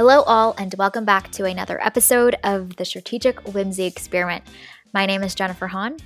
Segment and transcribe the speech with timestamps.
[0.00, 4.42] Hello, all, and welcome back to another episode of the Strategic Whimsy Experiment.
[4.94, 5.98] My name is Jennifer Hahn.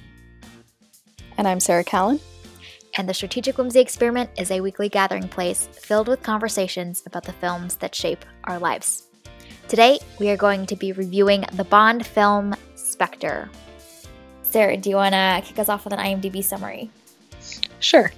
[1.39, 2.19] And I'm Sarah Callan.
[2.97, 7.35] And the Strategic Whimsy Experiment is a weekly gathering place filled with conversations about the
[7.35, 9.05] films that shape our lives.
[9.69, 13.49] Today, we are going to be reviewing the Bond film Spectre.
[14.43, 16.91] Sarah, do you want to kick us off with an IMDb summary?
[17.79, 18.11] Sure.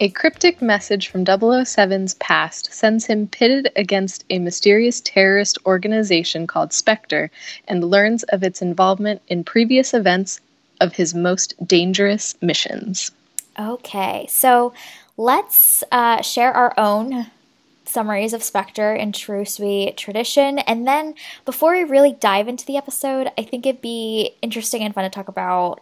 [0.00, 6.72] A cryptic message from 007's past sends him pitted against a mysterious terrorist organization called
[6.72, 7.30] Spectre
[7.68, 10.40] and learns of its involvement in previous events
[10.80, 13.12] of his most dangerous missions.
[13.58, 14.74] Okay, so
[15.16, 17.26] let's uh, share our own
[17.84, 20.58] summaries of Spectre in true sweet tradition.
[20.58, 21.14] And then
[21.44, 25.10] before we really dive into the episode, I think it'd be interesting and fun to
[25.10, 25.80] talk about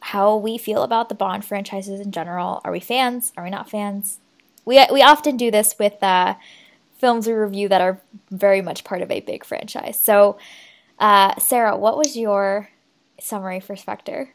[0.00, 2.60] how we feel about the Bond franchises in general.
[2.64, 3.32] Are we fans?
[3.36, 4.18] Are we not fans?
[4.64, 6.34] We, we often do this with uh,
[6.98, 9.98] films we review that are very much part of a big franchise.
[9.98, 10.38] So,
[10.98, 12.70] uh, Sarah, what was your
[13.20, 14.30] summary for Spectre?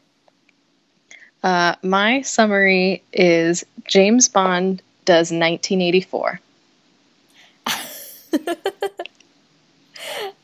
[1.42, 6.40] Uh, my summary is James Bond does 1984.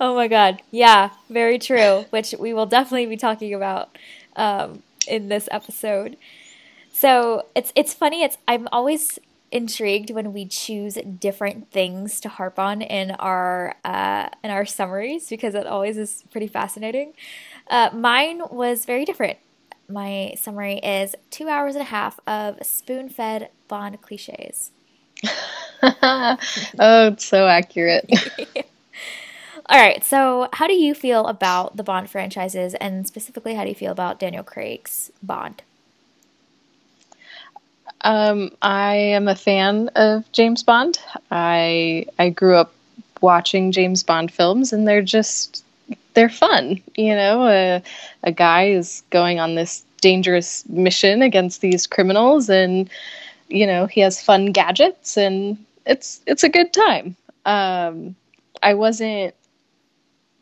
[0.00, 0.60] oh my god.
[0.70, 3.97] Yeah, very true, which we will definitely be talking about
[4.36, 6.16] um, in this episode.
[6.92, 8.22] So it's it's funny.
[8.22, 9.18] It's I'm always
[9.50, 15.28] intrigued when we choose different things to harp on in our uh, in our summaries
[15.28, 17.12] because it always is pretty fascinating.
[17.68, 19.38] Uh, mine was very different.
[19.88, 24.70] My summary is two hours and a half of spoon-fed Bond cliches.
[25.82, 26.36] oh,
[26.78, 28.10] it's so accurate.
[29.69, 30.02] All right.
[30.02, 33.92] So, how do you feel about the Bond franchises, and specifically, how do you feel
[33.92, 35.62] about Daniel Craig's Bond?
[38.02, 40.98] Um, I am a fan of James Bond.
[41.30, 42.72] I I grew up
[43.20, 45.62] watching James Bond films, and they're just
[46.15, 46.81] they're fun.
[46.97, 47.82] You know, a,
[48.22, 52.88] a guy is going on this dangerous mission against these criminals, and
[53.48, 57.16] you know he has fun gadgets, and it's it's a good time.
[57.44, 58.16] Um,
[58.62, 59.34] I wasn't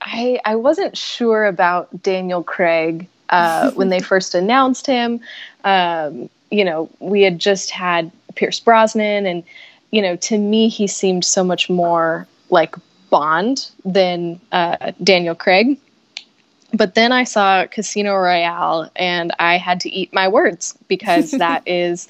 [0.07, 5.21] I I wasn't sure about Daniel Craig uh, when they first announced him.
[5.65, 9.43] Um, you know, we had just had Pierce Brosnan, and
[9.91, 12.77] you know, to me, he seemed so much more like
[13.11, 15.79] Bond than uh, Daniel Craig.
[16.73, 21.67] But then I saw Casino Royale, and I had to eat my words because that
[21.67, 22.09] is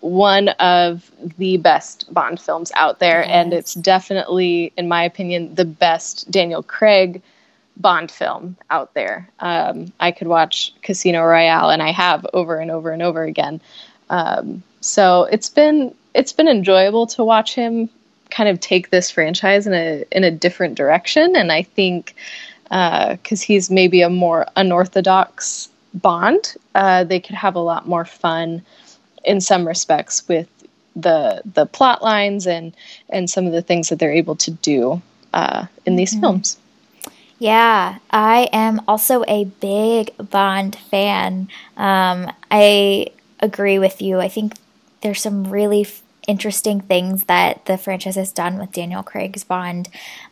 [0.00, 3.30] one of the best Bond films out there, yes.
[3.30, 7.22] and it's definitely, in my opinion, the best Daniel Craig
[7.76, 9.28] Bond film out there.
[9.40, 13.60] Um, I could watch Casino Royale, and I have over and over and over again.
[14.10, 17.88] Um, so it's been it's been enjoyable to watch him
[18.30, 22.14] kind of take this franchise in a in a different direction, and I think
[22.64, 28.06] because uh, he's maybe a more unorthodox Bond, uh, they could have a lot more
[28.06, 28.62] fun
[29.24, 30.48] in some respects with
[30.96, 32.74] the the plot lines and
[33.10, 35.02] and some of the things that they're able to do
[35.34, 36.20] uh, in these mm-hmm.
[36.20, 36.58] films.
[37.42, 41.48] Yeah, I am also a big Bond fan.
[41.76, 43.08] Um, I
[43.40, 44.20] agree with you.
[44.20, 44.52] I think
[45.00, 49.88] there's some really f- interesting things that the franchise has done with Daniel Craig's Bond.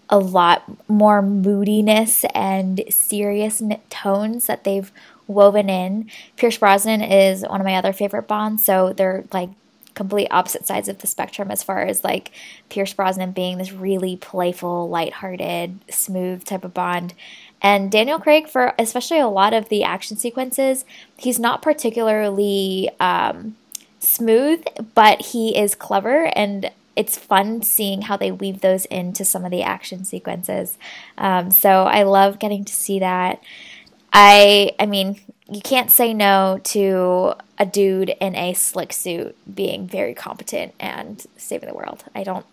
[0.08, 4.92] A lot more moodiness and serious tones that they've
[5.26, 6.08] woven in.
[6.36, 9.50] Pierce Brosnan is one of my other favorite Bonds, so they're like
[9.94, 12.30] complete opposite sides of the spectrum as far as like
[12.68, 17.14] Pierce Brosnan being this really playful, lighthearted, smooth type of Bond.
[17.62, 20.84] And Daniel Craig, for especially a lot of the action sequences,
[21.16, 23.56] he's not particularly um,
[23.98, 24.64] smooth,
[24.94, 29.50] but he is clever and it's fun seeing how they weave those into some of
[29.50, 30.76] the action sequences.
[31.16, 33.42] Um, so I love getting to see that.
[34.12, 39.86] I I mean, you can't say no to a dude in a slick suit being
[39.86, 42.04] very competent and saving the world.
[42.14, 42.46] I don't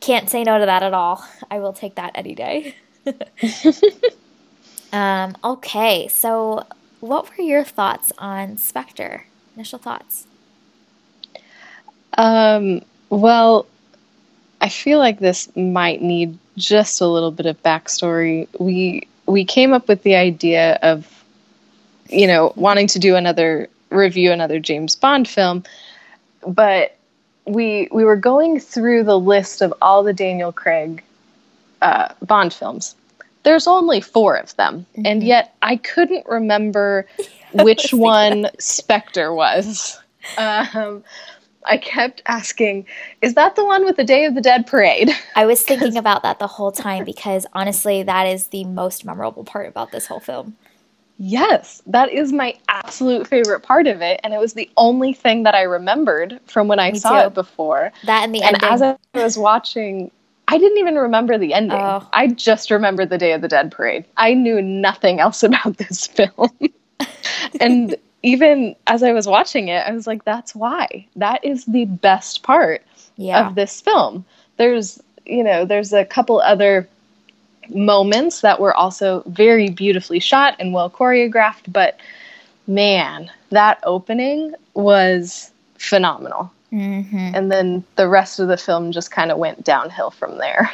[0.00, 1.24] can't say no to that at all.
[1.50, 2.74] I will take that any day.
[4.92, 6.66] um, okay, so
[7.00, 9.24] what were your thoughts on Spectre?
[9.56, 10.26] Initial thoughts?
[12.18, 13.66] Um, well,
[14.60, 18.46] I feel like this might need just a little bit of backstory.
[18.58, 21.13] We we came up with the idea of
[22.08, 25.64] you know, wanting to do another review another James Bond film,
[26.46, 26.96] but
[27.46, 31.02] we we were going through the list of all the Daniel Craig
[31.82, 32.96] uh, Bond films.
[33.42, 35.06] There's only four of them, mm-hmm.
[35.06, 37.06] and yet I couldn't remember
[37.52, 39.98] which one Spectre was.
[40.38, 41.04] Um,
[41.66, 42.86] I kept asking,
[43.22, 45.10] is that the one with the Day of the Dead parade?
[45.34, 49.44] I was thinking about that the whole time because honestly, that is the most memorable
[49.44, 50.56] part about this whole film.
[51.18, 54.20] Yes, that is my absolute favorite part of it.
[54.24, 57.26] And it was the only thing that I remembered from when I Me saw too.
[57.28, 57.92] it before.
[58.04, 58.68] That and the and ending.
[58.68, 60.10] as I was watching,
[60.48, 61.78] I didn't even remember the ending.
[61.78, 62.06] Oh.
[62.12, 64.04] I just remembered the Day of the Dead parade.
[64.16, 66.50] I knew nothing else about this film.
[67.60, 71.06] and even as I was watching it, I was like, that's why.
[71.14, 72.82] That is the best part
[73.16, 73.46] yeah.
[73.46, 74.24] of this film.
[74.56, 76.88] There's, you know, there's a couple other
[77.68, 81.98] moments that were also very beautifully shot and well choreographed, but
[82.66, 86.52] man, that opening was phenomenal.
[86.72, 87.30] Mm-hmm.
[87.34, 90.72] And then the rest of the film just kind of went downhill from there.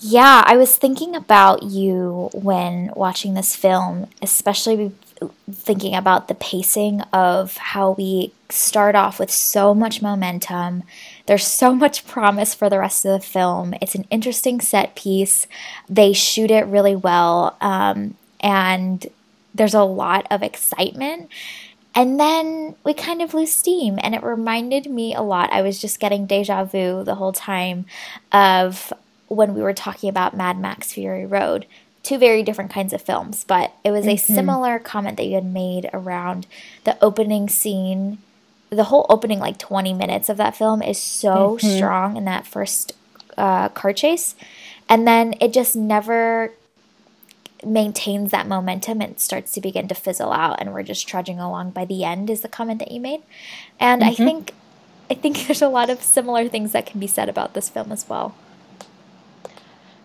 [0.00, 4.92] Yeah, I was thinking about you when watching this film, especially
[5.50, 10.82] thinking about the pacing of how we start off with so much momentum.
[11.26, 13.74] There's so much promise for the rest of the film.
[13.80, 15.46] It's an interesting set piece.
[15.88, 17.56] They shoot it really well.
[17.60, 19.06] Um, and
[19.54, 21.30] there's a lot of excitement.
[21.94, 25.52] And then we kind of lose steam, and it reminded me a lot.
[25.52, 27.86] I was just getting deja vu the whole time
[28.32, 28.92] of
[29.28, 31.66] when we were talking about Mad Max Fury Road
[32.04, 34.34] two very different kinds of films, but it was a mm-hmm.
[34.34, 36.46] similar comment that you had made around
[36.84, 38.18] the opening scene.
[38.70, 41.76] The whole opening, like 20 minutes of that film, is so mm-hmm.
[41.76, 42.92] strong in that first
[43.36, 44.36] uh, car chase.
[44.88, 46.52] And then it just never
[47.64, 51.70] maintains that momentum and starts to begin to fizzle out and we're just trudging along
[51.70, 53.22] by the end is the comment that you made
[53.80, 54.10] and mm-hmm.
[54.10, 54.52] i think
[55.08, 57.90] i think there's a lot of similar things that can be said about this film
[57.90, 58.34] as well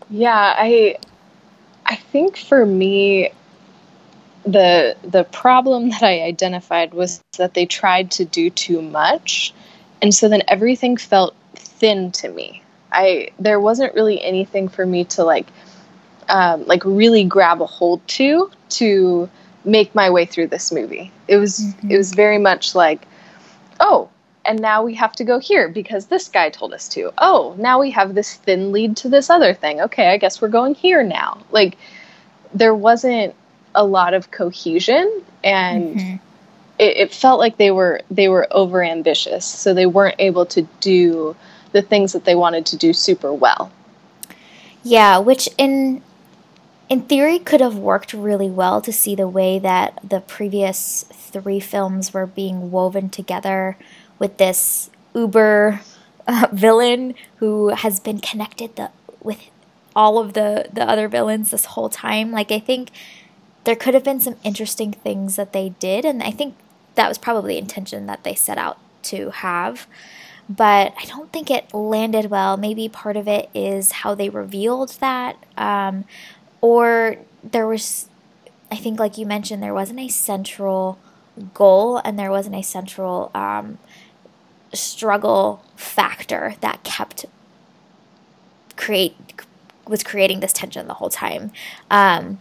[0.09, 0.95] yeah i
[1.89, 3.31] I think for me,
[4.45, 9.53] the the problem that I identified was that they tried to do too much,
[10.01, 12.61] and so then everything felt thin to me.
[12.91, 15.47] I there wasn't really anything for me to like
[16.29, 19.29] um, like really grab a hold to to
[19.65, 21.11] make my way through this movie.
[21.27, 21.91] It was mm-hmm.
[21.91, 23.07] it was very much like,
[23.79, 24.09] oh,
[24.49, 27.13] and now we have to go here because this guy told us to.
[27.19, 29.79] Oh, now we have this thin lead to this other thing.
[29.79, 31.45] Okay, I guess we're going here now.
[31.51, 31.77] Like
[32.51, 33.35] there wasn't
[33.75, 36.15] a lot of cohesion and mm-hmm.
[36.79, 40.63] it, it felt like they were they were over ambitious so they weren't able to
[40.79, 41.35] do
[41.71, 43.71] the things that they wanted to do super well
[44.81, 46.01] yeah which in
[46.89, 51.59] in theory could have worked really well to see the way that the previous three
[51.59, 53.77] films were being woven together
[54.19, 55.81] with this uber
[56.27, 59.49] uh, villain who has been connected the, with
[59.95, 62.31] all of the the other villains this whole time.
[62.31, 62.91] Like I think
[63.63, 66.55] there could have been some interesting things that they did and I think
[66.95, 69.87] that was probably the intention that they set out to have.
[70.49, 72.57] But I don't think it landed well.
[72.57, 75.37] Maybe part of it is how they revealed that.
[75.55, 76.05] Um,
[76.59, 78.09] or there was,
[78.71, 80.97] I think, like you mentioned, there wasn't a central
[81.53, 83.77] goal and there wasn't a central um,
[84.73, 87.25] struggle factor that kept
[88.75, 89.15] create
[89.87, 91.51] was creating this tension the whole time.
[91.89, 92.39] Um,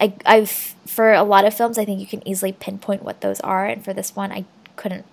[0.00, 3.40] I, I've for a lot of films, I think you can easily pinpoint what those
[3.40, 4.44] are, and for this one, I
[4.76, 5.06] couldn't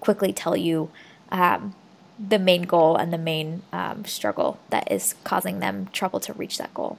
[0.00, 0.90] quickly tell you
[1.32, 1.74] um,
[2.18, 6.58] the main goal and the main um, struggle that is causing them trouble to reach
[6.58, 6.98] that goal.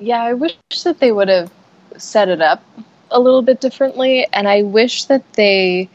[0.00, 1.50] Yeah, I wish that they would have
[1.96, 2.62] set it up
[3.10, 5.88] a little bit differently, and I wish that they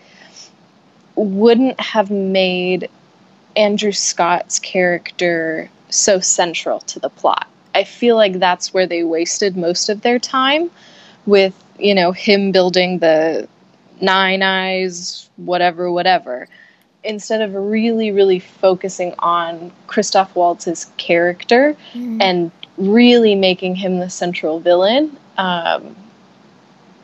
[1.16, 2.90] wouldn't have made
[3.56, 7.48] Andrew Scott's character so central to the plot.
[7.76, 10.70] I feel like that's where they wasted most of their time
[11.26, 13.48] with, you know, him building the
[14.02, 16.48] nine eyes, whatever, whatever,
[17.04, 22.22] instead of really, really focusing on Christoph Waltz's character mm.
[22.22, 25.18] and really making him the central villain.
[25.38, 25.96] Um,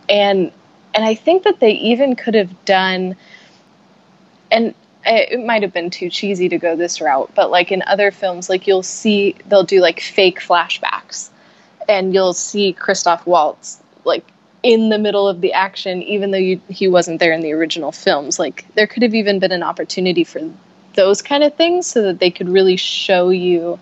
[0.07, 0.51] and
[0.95, 3.15] and I think that they even could have done
[4.51, 4.73] and
[5.05, 8.49] it might have been too cheesy to go this route, but like in other films,
[8.49, 11.29] like you'll see they'll do like fake flashbacks,
[11.87, 14.25] and you'll see Christoph Waltz like
[14.61, 17.91] in the middle of the action, even though you, he wasn't there in the original
[17.91, 18.39] films.
[18.39, 20.41] Like there could have even been an opportunity for
[20.95, 23.79] those kind of things, so that they could really show you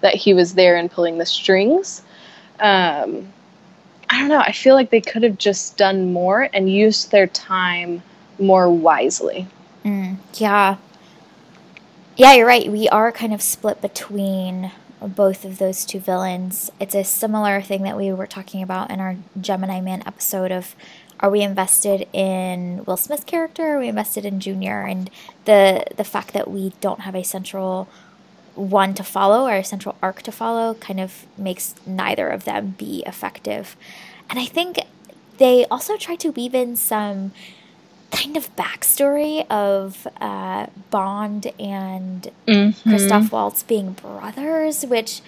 [0.00, 2.02] that he was there and pulling the strings.
[2.60, 3.32] Um,
[4.08, 4.38] I don't know.
[4.38, 8.02] I feel like they could have just done more and used their time
[8.38, 9.46] more wisely.
[9.86, 10.76] Mm, yeah.
[12.16, 12.70] Yeah, you're right.
[12.70, 16.72] We are kind of split between both of those two villains.
[16.80, 20.74] It's a similar thing that we were talking about in our Gemini Man episode of
[21.20, 23.76] are we invested in Will Smith's character?
[23.76, 24.82] Are we invested in Junior?
[24.82, 25.08] And
[25.44, 27.88] the the fact that we don't have a central
[28.56, 32.74] one to follow or a central arc to follow kind of makes neither of them
[32.76, 33.76] be effective.
[34.28, 34.80] And I think
[35.38, 37.32] they also try to weave in some
[38.10, 42.88] kind of backstory of uh, Bond and mm-hmm.
[42.88, 45.20] Christoph Waltz being brothers, which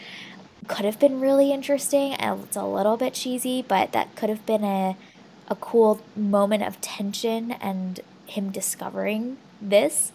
[0.69, 2.13] could have been really interesting.
[2.13, 4.97] It's a little bit cheesy, but that could have been a
[5.51, 10.13] a cool moment of tension and him discovering this.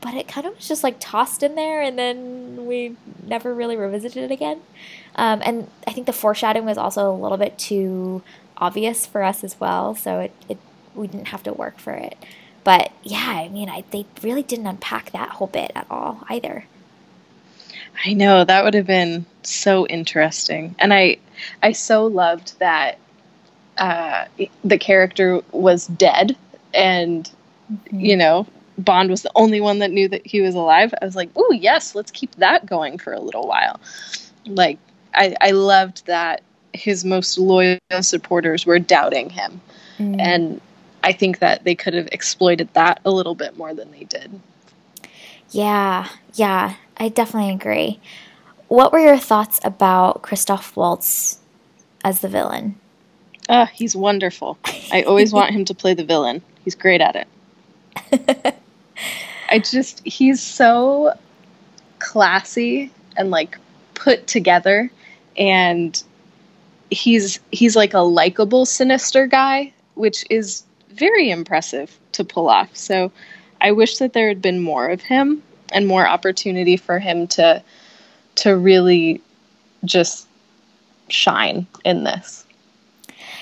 [0.00, 3.76] But it kind of was just like tossed in there, and then we never really
[3.76, 4.60] revisited it again.
[5.16, 8.22] Um, and I think the foreshadowing was also a little bit too
[8.58, 10.58] obvious for us as well, so it, it
[10.94, 12.16] we didn't have to work for it.
[12.64, 16.64] But yeah, I mean, I, they really didn't unpack that whole bit at all either.
[18.04, 21.18] I know that would have been so interesting, and I
[21.62, 22.98] I so loved that
[23.78, 24.24] uh,
[24.64, 26.36] the character was dead,
[26.72, 27.30] and
[27.70, 28.00] mm-hmm.
[28.00, 28.46] you know
[28.78, 30.92] Bond was the only one that knew that he was alive.
[31.00, 33.78] I was like, oh yes, let's keep that going for a little while.
[34.46, 34.78] Like
[35.14, 39.60] I I loved that his most loyal supporters were doubting him,
[39.98, 40.20] mm.
[40.20, 40.60] and
[41.04, 44.40] I think that they could have exploited that a little bit more than they did.
[45.50, 48.00] Yeah, yeah, I definitely agree.
[48.68, 51.40] What were your thoughts about Christoph Waltz
[52.02, 52.76] as the villain?
[53.48, 54.58] Uh, he's wonderful.
[54.90, 56.40] I always want him to play the villain.
[56.64, 58.56] He's great at it.
[59.50, 61.12] I just, he's so
[61.98, 63.58] classy and like
[63.92, 64.90] put together
[65.36, 66.02] and
[66.90, 73.10] he's he's like a likable sinister guy which is very impressive to pull off so
[73.60, 77.62] i wish that there had been more of him and more opportunity for him to
[78.36, 79.20] to really
[79.84, 80.26] just
[81.08, 82.44] shine in this.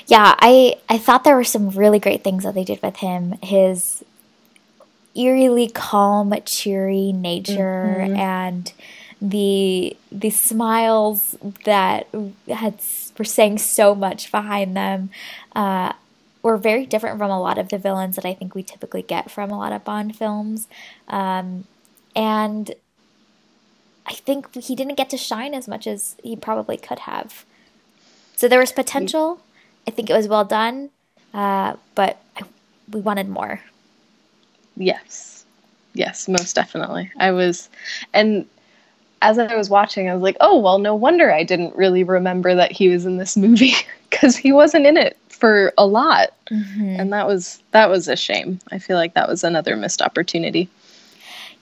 [0.06, 3.38] Yeah, I I thought there were some really great things that they did with him.
[3.42, 4.04] His
[5.14, 8.16] eerily calm, cheery nature mm-hmm.
[8.16, 8.72] and
[9.20, 12.08] the the smiles that
[12.48, 12.80] had
[13.16, 15.10] were saying so much behind them
[15.54, 15.92] uh,
[16.42, 19.30] were very different from a lot of the villains that I think we typically get
[19.30, 20.68] from a lot of Bond films.
[21.08, 21.64] Um,
[22.14, 22.74] and
[24.06, 27.44] I think he didn't get to shine as much as he probably could have.
[28.36, 29.40] So there was potential.
[29.86, 30.90] I think it was well done,
[31.32, 32.42] uh, but I,
[32.90, 33.60] we wanted more.
[34.76, 35.44] Yes,
[35.94, 37.10] yes, most definitely.
[37.18, 37.68] I was,
[38.12, 38.46] and
[39.20, 42.54] as I was watching, I was like, oh well, no wonder I didn't really remember
[42.54, 43.74] that he was in this movie
[44.10, 47.00] because he wasn't in it for a lot, mm-hmm.
[47.00, 48.60] and that was that was a shame.
[48.70, 50.68] I feel like that was another missed opportunity.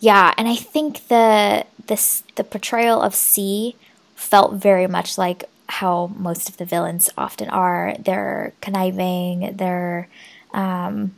[0.01, 3.77] Yeah, and I think the this the portrayal of C
[4.17, 7.95] felt very much like how most of the villains often are.
[7.99, 9.57] They're conniving.
[9.57, 10.09] They're
[10.53, 11.15] um,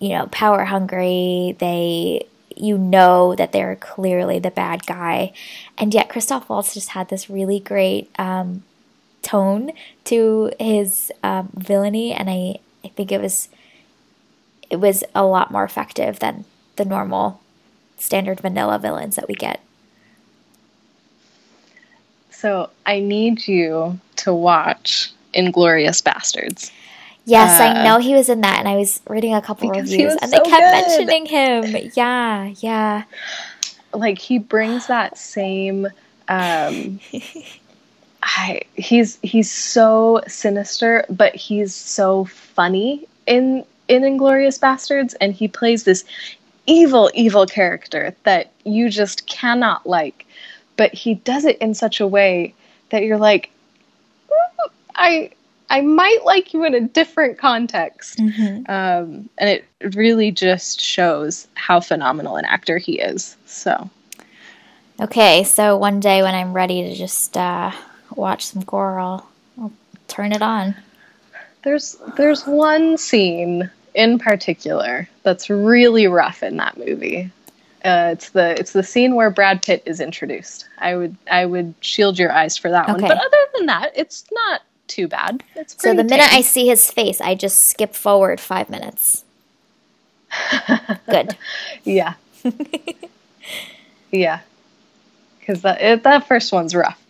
[0.00, 1.54] you know power hungry.
[1.60, 2.26] They
[2.56, 5.32] you know that they're clearly the bad guy,
[5.78, 8.64] and yet Christoph Waltz just had this really great um,
[9.22, 9.72] tone
[10.04, 13.48] to his um, villainy, and I I think it was
[14.70, 16.44] it was a lot more effective than
[16.76, 17.40] the normal
[17.98, 19.60] standard vanilla villains that we get.
[22.30, 26.72] So I need you to watch Inglourious Basterds.
[27.24, 30.16] Yes, uh, I know he was in that, and I was reading a couple reviews,
[30.20, 31.06] and so they kept good.
[31.06, 31.90] mentioning him.
[31.94, 33.04] Yeah, yeah.
[33.94, 35.86] Like he brings that same.
[36.28, 36.98] Um,
[38.22, 45.48] I, he's he's so sinister, but he's so funny in in Inglourious Basterds, and he
[45.48, 46.04] plays this
[46.66, 50.26] evil, evil character that you just cannot like.
[50.76, 52.54] But he does it in such a way
[52.90, 53.50] that you're like,
[54.94, 55.32] I
[55.68, 58.18] I might like you in a different context.
[58.18, 58.70] Mm-hmm.
[58.70, 59.64] Um, and it
[59.96, 63.36] really just shows how phenomenal an actor he is.
[63.46, 63.90] So.
[65.00, 67.72] Okay, so one day when I'm ready to just uh,
[68.16, 69.28] watch some gore, I'll,
[69.58, 69.72] I'll
[70.08, 70.74] turn it on.
[71.62, 77.30] There's there's one scene in particular that's really rough in that movie.
[77.84, 80.68] Uh, it's the it's the scene where Brad Pitt is introduced.
[80.78, 82.92] I would I would shield your eyes for that okay.
[82.92, 83.02] one.
[83.02, 85.42] But other than that, it's not too bad.
[85.56, 89.24] It's so the minute I see his face, I just skip forward five minutes.
[91.08, 91.36] Good.
[91.84, 92.14] yeah.
[94.10, 94.40] yeah.
[95.40, 97.01] Because that that first one's rough,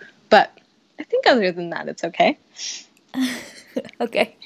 [1.02, 2.38] I think other than that, it's okay.
[4.00, 4.36] okay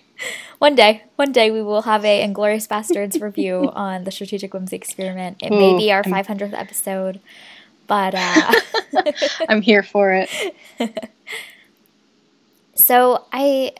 [0.59, 4.77] one day, one day we will have a Inglourious Basterds review on the Strategic Whimsy
[4.77, 5.43] Experiment.
[5.43, 7.21] It may be our 500th episode,
[7.87, 8.53] but uh,
[9.49, 10.31] I'm here for it.
[12.75, 13.73] so I,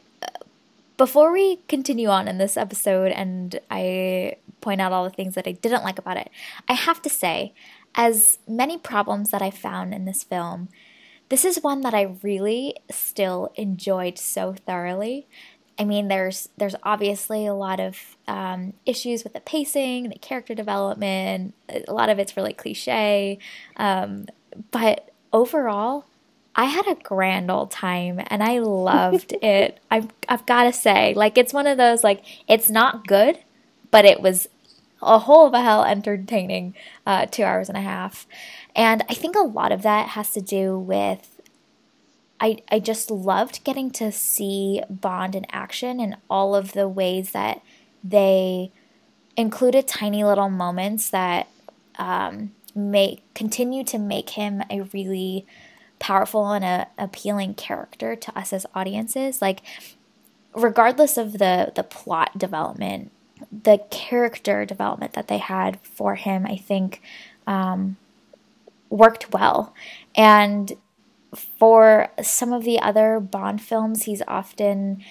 [0.97, 5.47] before we continue on in this episode and I point out all the things that
[5.47, 6.31] I didn't like about it,
[6.69, 7.55] I have to say,
[7.95, 10.69] as many problems that I found in this film,
[11.29, 15.27] this is one that I really still enjoyed so thoroughly.
[15.79, 20.55] I mean, there's there's obviously a lot of um, issues with the pacing, the character
[20.55, 21.55] development.
[21.69, 23.39] A lot of it's really cliche,
[23.77, 24.27] um,
[24.71, 26.07] but overall,
[26.55, 29.79] I had a grand old time and I loved it.
[29.91, 33.39] I've I've got to say, like it's one of those like it's not good,
[33.91, 34.49] but it was
[35.03, 36.75] a whole of a hell entertaining
[37.07, 38.27] uh, two hours and a half,
[38.77, 41.41] and I think a lot of that has to do with
[42.39, 47.33] I, I just loved getting to see Bond in action and all of the ways
[47.33, 47.63] that
[48.05, 48.71] they
[49.37, 51.49] included tiny little moments that
[51.99, 55.47] um, make continue to make him a really
[55.99, 59.41] powerful and a appealing character to us as audiences.
[59.41, 59.63] Like,
[60.55, 63.13] regardless of the the plot development,
[63.51, 67.01] the character development that they had for him, I think,
[67.47, 67.97] um,
[68.91, 69.75] worked well.
[70.15, 70.73] And
[71.35, 75.03] for some of the other Bond films, he's often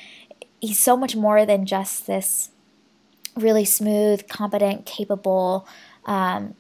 [0.61, 2.51] he's so much more than just this
[3.35, 5.67] really smooth, competent, capable
[6.05, 6.55] um,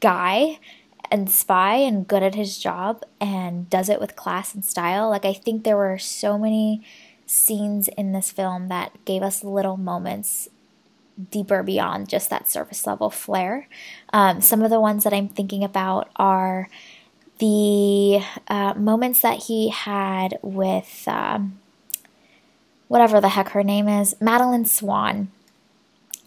[0.00, 0.58] guy
[1.10, 5.10] and spy and good at his job and does it with class and style.
[5.10, 6.82] Like I think there were so many
[7.26, 10.48] scenes in this film that gave us little moments
[11.30, 13.68] deeper beyond just that surface level flair.
[14.12, 16.68] Um, some of the ones that I'm thinking about are
[17.38, 21.58] the uh, moments that he had with um,
[22.88, 25.30] whatever the heck her name is, Madeleine Swann,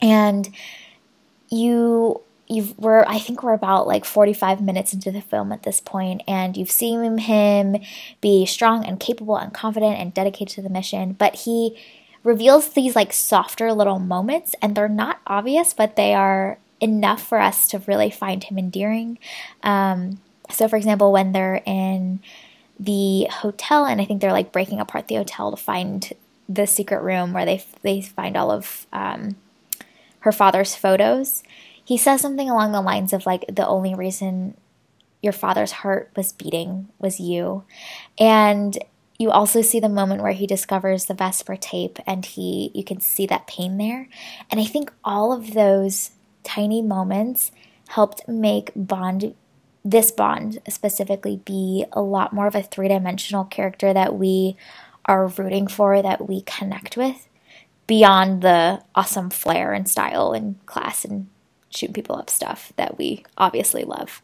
[0.02, 0.50] and
[1.50, 5.80] you you were I think we're about like 45 minutes into the film at this
[5.80, 7.78] point and you've seen him
[8.22, 11.78] be strong and capable and confident and dedicated to the mission but he
[12.24, 17.40] reveals these like softer little moments and they're not obvious but they are enough for
[17.40, 19.18] us to really find him endearing
[19.64, 22.20] um, so, for example, when they're in
[22.80, 26.12] the hotel, and I think they're like breaking apart the hotel to find
[26.48, 29.36] the secret room where they they find all of um,
[30.22, 31.44] her father's photos.
[31.84, 34.56] He says something along the lines of like the only reason
[35.22, 37.64] your father's heart was beating was you,
[38.18, 38.78] and
[39.20, 43.02] you also see the moment where he discovers the Vesper tape, and he you can
[43.02, 44.08] see that pain there,
[44.50, 46.12] and I think all of those
[46.44, 47.52] tiny moments
[47.90, 49.36] helped make Bond
[49.84, 54.56] this Bond specifically be a lot more of a three dimensional character that we
[55.06, 57.28] are rooting for, that we connect with,
[57.88, 61.28] beyond the awesome flair and style and class and
[61.70, 64.22] shooting people up stuff that we obviously love.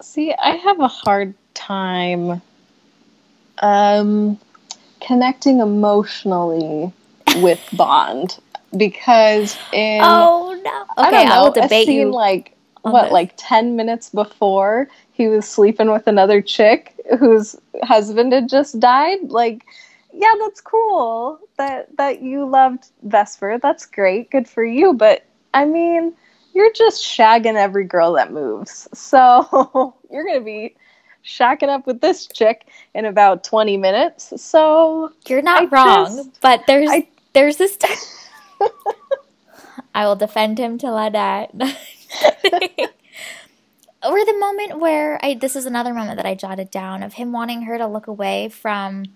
[0.00, 2.40] See, I have a hard time
[3.60, 4.38] um,
[5.00, 6.92] connecting emotionally
[7.36, 8.38] with Bond.
[8.76, 11.04] Because in oh no.
[11.04, 13.12] Okay I, know, I will debate scene you like what this.
[13.12, 19.18] like 10 minutes before he was sleeping with another chick whose husband had just died?
[19.24, 19.64] Like
[20.12, 23.58] yeah that's cool that that you loved vesper.
[23.60, 24.30] That's great.
[24.30, 24.92] Good for you.
[24.92, 26.14] But i mean
[26.52, 28.88] you're just shagging every girl that moves.
[28.94, 30.76] So you're gonna be
[31.24, 36.40] shacking up with this chick in about 20 minutes so you're not I wrong just,
[36.40, 37.94] but there's I, there's this t-
[39.94, 41.48] I will defend him till I die.
[44.02, 47.32] or the moment where I this is another moment that I jotted down of him
[47.32, 49.06] wanting her to look away from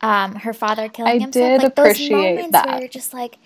[0.00, 1.60] um, her father killing I himself.
[1.60, 2.66] Did like appreciate those moments that.
[2.66, 3.38] where you're just like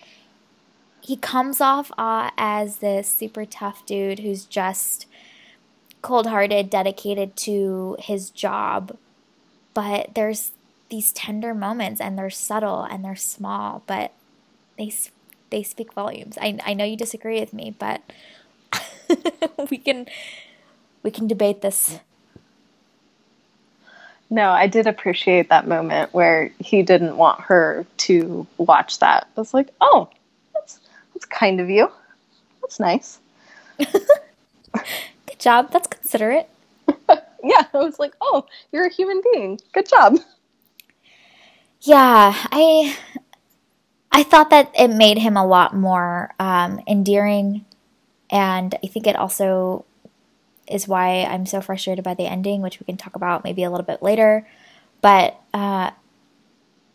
[1.00, 5.06] he comes off uh, as this super tough dude who's just
[6.02, 8.96] cold-hearted, dedicated to his job.
[9.74, 10.52] But there's
[10.90, 14.12] these tender moments and they're subtle and they're small, but
[14.78, 14.92] they
[15.50, 16.38] they speak volumes.
[16.40, 18.02] I I know you disagree with me, but
[19.70, 20.06] we can
[21.02, 22.00] we can debate this.
[24.30, 29.26] No, I did appreciate that moment where he didn't want her to watch that.
[29.37, 30.08] I was like, oh,
[30.54, 30.80] that's
[31.14, 31.90] that's kind of you.
[32.61, 33.18] That's nice.
[35.38, 35.70] Good job.
[35.70, 36.48] That's considerate.
[37.44, 39.61] yeah, I was like, oh, you're a human being.
[39.72, 40.18] Good job.
[41.81, 42.96] Yeah, I
[44.11, 47.64] I thought that it made him a lot more um, endearing
[48.31, 49.85] and I think it also
[50.66, 53.70] is why I'm so frustrated by the ending, which we can talk about maybe a
[53.70, 54.46] little bit later.
[55.01, 55.92] But uh,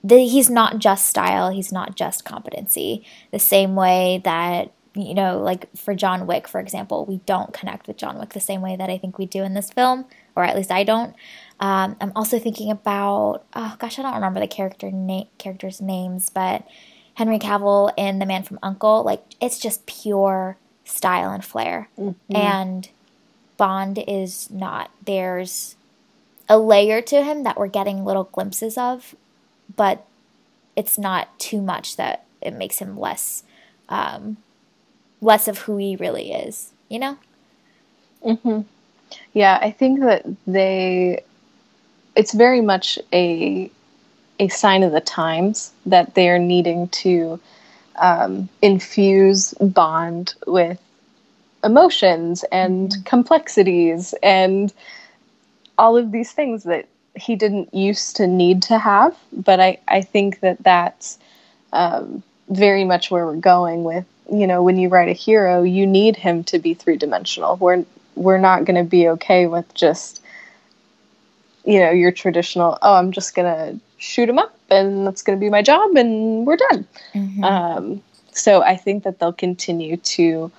[0.03, 3.05] the, he's not just style, he's not just competency.
[3.31, 7.87] The same way that, you know, like for John Wick, for example, we don't connect
[7.87, 10.43] with John Wick the same way that I think we do in this film, or
[10.43, 11.15] at least I don't.
[11.59, 16.29] Um, I'm also thinking about oh gosh, I don't remember the character na- characters' names,
[16.29, 16.67] but
[17.15, 22.35] Henry Cavill in The Man from U.N.C.L.E., like it's just pure style and flair, Mm-hmm.
[22.35, 22.89] and
[23.57, 24.91] Bond is not.
[25.05, 25.75] There's
[26.49, 29.15] a layer to him that we're getting little glimpses of,
[29.75, 30.05] but
[30.75, 33.43] it's not too much that it makes him less
[33.89, 34.37] um,
[35.23, 36.71] less of who he really is.
[36.89, 37.17] You know?
[38.23, 38.61] hmm
[39.33, 41.23] Yeah, I think that they.
[42.15, 43.71] It's very much a
[44.39, 47.39] a sign of the times that they're needing to
[47.97, 50.79] um, infuse Bond with
[51.63, 54.73] emotions and complexities and
[55.77, 59.15] all of these things that he didn't used to need to have.
[59.31, 61.17] But I, I think that that's
[61.71, 65.85] um, very much where we're going with, you know, when you write a hero, you
[65.85, 67.57] need him to be three dimensional.
[67.57, 70.21] We're, we're not going to be okay with just,
[71.65, 75.37] you know, your traditional, oh, I'm just going to shoot him up and that's going
[75.37, 76.87] to be my job and we're done.
[77.13, 77.43] Mhm.
[77.43, 80.51] Um, so I think that they'll continue to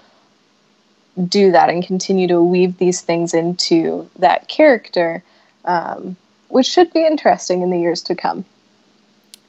[1.28, 5.22] do that and continue to weave these things into that character,
[5.64, 6.16] um,
[6.48, 8.44] which should be interesting in the years to come.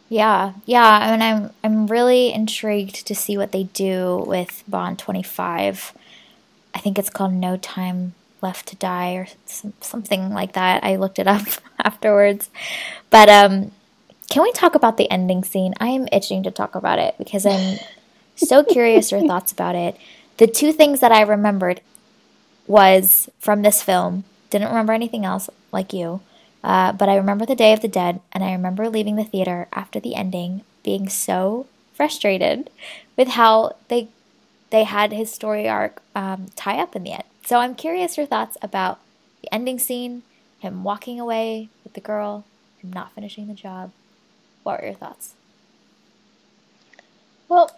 [0.08, 5.94] Yeah, yeah, and I'm I'm really intrigued to see what they do with Bond 25.
[6.74, 10.84] I think it's called No Time Left to Die or some, something like that.
[10.84, 11.42] I looked it up
[11.84, 12.50] afterwards.
[13.10, 13.72] But um
[14.30, 15.74] can we talk about the ending scene?
[15.80, 17.80] I am itching to talk about it because I'm
[18.36, 19.98] so curious your thoughts about it.
[20.38, 21.82] The two things that I remembered
[22.68, 24.24] was from this film.
[24.50, 26.22] Didn't remember anything else like you.
[26.66, 29.68] Uh, but I remember the Day of the Dead, and I remember leaving the theater
[29.72, 32.72] after the ending, being so frustrated
[33.16, 34.08] with how they
[34.72, 37.24] they had his story arc um, tie up in the end.
[37.46, 39.00] So I'm curious your thoughts about
[39.44, 40.24] the ending scene,
[40.58, 42.46] him walking away with the girl,
[42.80, 43.92] him not finishing the job.
[44.64, 45.36] What were your thoughts?
[47.48, 47.70] Well,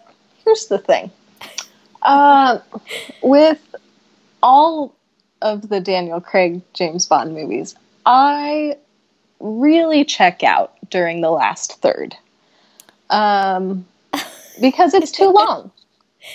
[0.46, 1.10] here's the thing.
[2.00, 2.60] Uh,
[3.22, 3.74] with
[4.42, 4.94] all
[5.42, 7.74] of the Daniel Craig James Bond movies,
[8.08, 8.78] I
[9.38, 12.16] really check out during the last third.
[13.10, 13.86] Um,
[14.60, 15.70] because it's too long.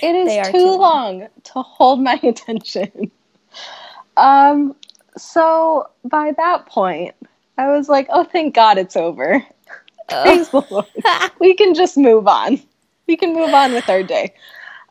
[0.03, 1.19] It is too, too long.
[1.21, 1.29] long.
[1.45, 3.11] to hold my attention.
[4.17, 4.75] Um,
[5.17, 7.15] so by that point,
[7.57, 9.43] I was like, oh, thank God it's over.
[10.09, 10.85] Praise the Lord.
[11.39, 12.61] We can just move on.
[13.07, 14.35] We can move on with our day.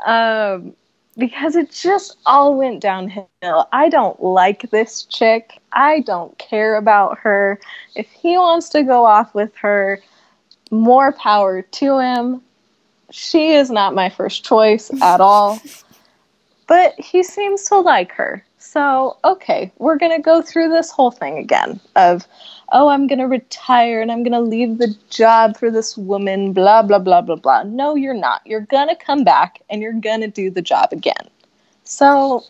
[0.05, 0.75] Um,
[1.17, 3.29] because it just all went downhill.
[3.73, 5.59] I don't like this chick.
[5.73, 7.61] I don't care about her.
[7.95, 10.01] If he wants to go off with her,
[10.71, 12.43] more power to him.
[13.11, 15.61] She is not my first choice at all.
[16.73, 18.43] but he seems to like her.
[18.57, 22.27] So, okay, we're going to go through this whole thing again of,
[22.73, 26.55] oh, I'm going to retire and I'm going to leave the job for this woman,
[26.55, 27.65] blah, blah, blah, blah, blah.
[27.65, 28.41] No, you're not.
[28.47, 31.29] You're going to come back and you're going to do the job again.
[31.85, 32.43] So,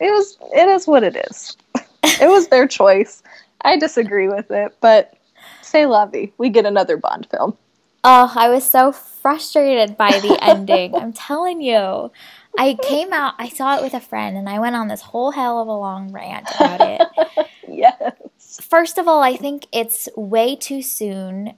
[0.00, 1.56] it was, it is what it is.
[2.02, 3.22] it was their choice.
[3.60, 5.14] I disagree with it, but
[5.60, 6.32] say lovey.
[6.38, 7.56] We get another Bond film.
[8.02, 10.94] Oh, I was so frustrated by the ending.
[10.96, 12.10] I'm telling you.
[12.58, 15.30] I came out, I saw it with a friend, and I went on this whole
[15.30, 17.46] hell of a long rant about it.
[17.68, 18.60] Yes.
[18.60, 21.54] First of all, I think it's way too soon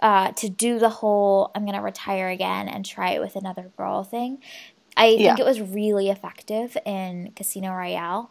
[0.00, 3.70] uh, to do the whole I'm going to retire again and try it with another
[3.76, 4.38] girl thing.
[4.96, 5.36] I think Yeah.
[5.38, 8.30] it was really effective in Casino Royale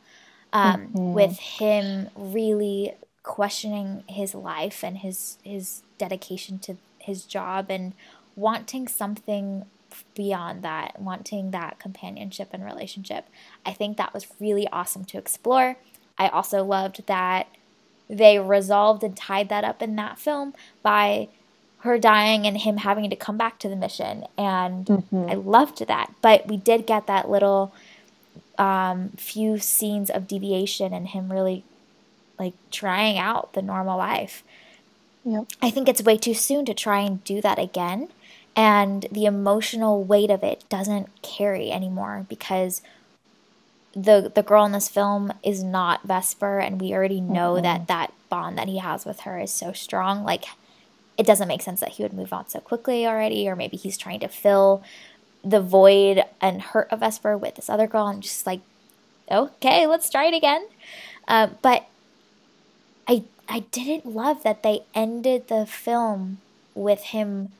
[0.53, 7.93] um, with him really questioning his life and his his dedication to his job and
[8.35, 9.65] wanting something
[10.15, 13.27] beyond that, wanting that companionship and relationship.
[13.65, 15.77] I think that was really awesome to explore.
[16.17, 17.47] I also loved that
[18.09, 21.29] they resolved and tied that up in that film by
[21.79, 24.25] her dying and him having to come back to the mission.
[24.37, 26.13] And I loved that.
[26.21, 27.73] But we did get that little
[28.57, 31.63] um, few scenes of deviation and him really
[32.39, 34.43] like trying out the normal life.
[35.25, 35.47] Yep.
[35.61, 38.09] I think it's way too soon to try and do that again.
[38.55, 42.81] And the emotional weight of it doesn't carry anymore because
[43.95, 48.11] the the girl in this film is not Vesper, and we already know that that
[48.29, 50.23] bond that he has with her is so strong.
[50.23, 50.45] Like,
[51.17, 53.97] it doesn't make sense that he would move on so quickly already, or maybe he's
[53.97, 54.83] trying to fill
[55.43, 58.05] the void and hurt of Vesper with this other girl.
[58.05, 58.61] I'm just like,
[59.29, 60.67] okay, let's try it again.
[61.27, 61.87] Uh, but
[63.07, 66.39] I I didn't love that they ended the film
[66.73, 67.51] with him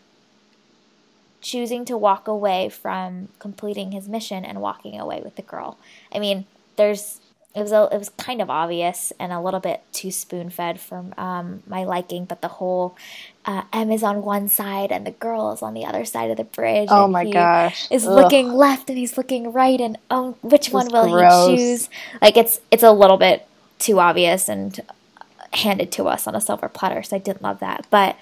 [1.43, 5.77] choosing to walk away from completing his mission and walking away with the girl.
[6.12, 6.45] I mean,
[6.77, 7.19] there's
[7.56, 10.79] it was a, it was kind of obvious and a little bit too spoon fed
[10.79, 12.25] for um, my liking.
[12.25, 12.97] But the whole
[13.45, 16.38] uh, M is on one side and the girl is on the other side of
[16.38, 16.88] the bridge.
[16.89, 17.88] Oh my gosh!
[17.91, 18.13] Is Ugh.
[18.13, 21.49] looking left and he's looking right, and oh, which one will gross.
[21.49, 21.89] he choose?
[22.21, 24.79] Like it's it's a little bit too obvious and
[25.51, 27.03] handed to us on a silver platter.
[27.03, 28.17] So I didn't love that, but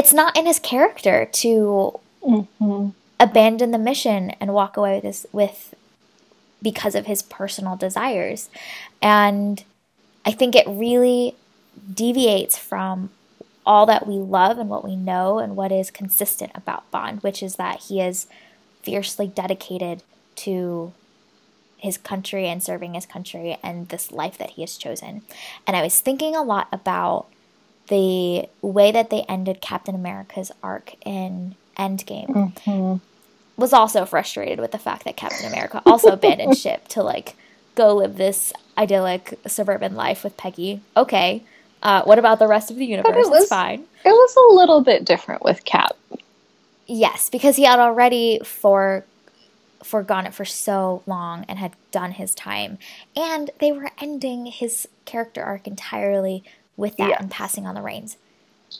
[0.00, 2.88] it's not in his character to mm-hmm.
[3.20, 5.74] abandon the mission and walk away with this with
[6.62, 8.48] because of his personal desires.
[9.02, 9.62] And
[10.24, 11.36] I think it really
[11.92, 13.10] deviates from
[13.66, 17.42] all that we love and what we know and what is consistent about Bond, which
[17.42, 18.26] is that he is
[18.82, 20.02] fiercely dedicated
[20.36, 20.94] to
[21.76, 25.20] his country and serving his country and this life that he has chosen.
[25.66, 27.26] And I was thinking a lot about
[27.90, 32.28] the way that they ended Captain America's arc in Endgame.
[32.28, 32.96] Mm-hmm
[33.60, 37.36] was also frustrated with the fact that Captain America also abandoned ship to like
[37.76, 40.80] go live this idyllic suburban life with Peggy.
[40.96, 41.44] Okay.
[41.82, 43.26] Uh, what about the rest of the universe?
[43.26, 43.84] It was, it's fine.
[44.04, 45.96] It was a little bit different with Cap.
[46.86, 49.04] Yes, because he had already for
[49.82, 52.78] foregone it for so long and had done his time.
[53.16, 56.44] And they were ending his character arc entirely
[56.80, 57.20] with that yes.
[57.20, 58.16] and passing on the reins.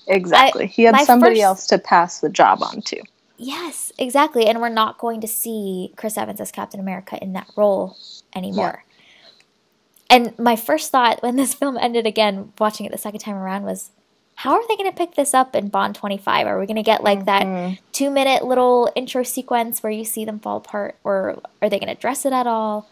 [0.06, 0.64] Exactly.
[0.64, 3.02] I, he had somebody first, else to pass the job on to.
[3.36, 4.46] Yes, exactly.
[4.46, 7.96] And we're not going to see Chris Evans as Captain America in that role
[8.34, 8.84] anymore.
[8.84, 10.16] Yeah.
[10.16, 13.64] And my first thought when this film ended again, watching it the second time around,
[13.64, 13.90] was
[14.36, 16.46] how are they going to pick this up in Bond 25?
[16.46, 17.74] Are we going to get like mm-hmm.
[17.74, 20.96] that two minute little intro sequence where you see them fall apart?
[21.04, 22.88] Or are they going to address it at all?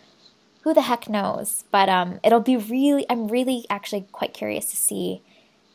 [0.69, 1.65] Who the heck knows?
[1.71, 5.23] But um, it'll be really, I'm really actually quite curious to see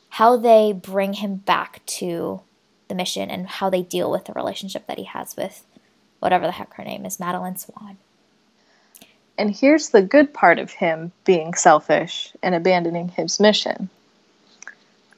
[0.10, 2.41] how they bring him back to
[2.89, 5.65] the mission and how they deal with the relationship that he has with
[6.19, 7.97] whatever the heck her name is, Madeleine Swann.
[9.36, 13.89] And here's the good part of him being selfish and abandoning his mission.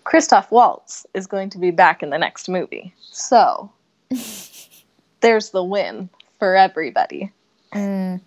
[0.06, 2.94] Christoph Waltz is going to be back in the next movie.
[3.12, 3.70] So
[5.20, 6.08] there's the win
[6.40, 7.34] for everybody.
[7.74, 8.22] Mm.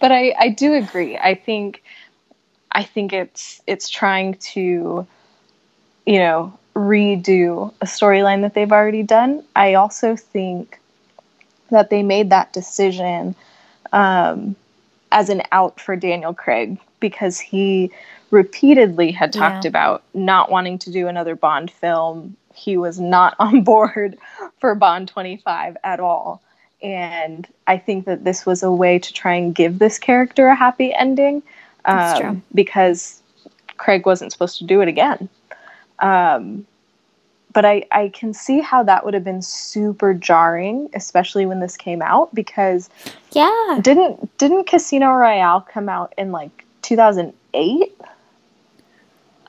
[0.00, 1.16] But I, I do agree.
[1.16, 1.82] I think
[2.72, 5.06] I think it's it's trying to
[6.04, 9.42] you know redo a storyline that they've already done.
[9.56, 10.78] I also think
[11.70, 13.34] that they made that decision
[13.92, 14.54] um,
[15.10, 17.90] as an out for Daniel Craig because he
[18.30, 19.68] repeatedly had talked yeah.
[19.68, 22.36] about not wanting to do another Bond film.
[22.54, 24.18] He was not on board
[24.58, 26.42] for Bond 25 at all.
[26.82, 30.54] And I think that this was a way to try and give this character a
[30.54, 31.42] happy ending
[31.84, 33.22] um, because
[33.76, 35.28] Craig wasn't supposed to do it again.
[36.00, 36.66] Um,
[37.52, 41.74] but I, I can see how that would have been super jarring, especially when this
[41.74, 42.90] came out, because
[43.32, 47.94] yeah, didn't didn't Casino Royale come out in like 2008?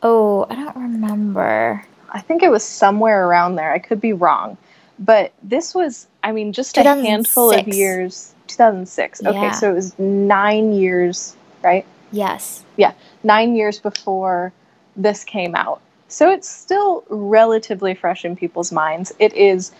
[0.03, 1.83] Oh, I don't remember.
[2.09, 3.73] I think it was somewhere around there.
[3.73, 4.57] I could be wrong,
[4.99, 8.35] but this was, I mean, just a handful of years.
[8.47, 9.21] 2006.
[9.23, 9.29] Yeah.
[9.29, 11.85] Okay, so it was nine years, right?
[12.11, 12.65] Yes.
[12.75, 12.91] Yeah,
[13.23, 14.51] nine years before
[14.97, 15.79] this came out.
[16.09, 19.13] So it's still relatively fresh in people's minds.
[19.19, 19.71] It is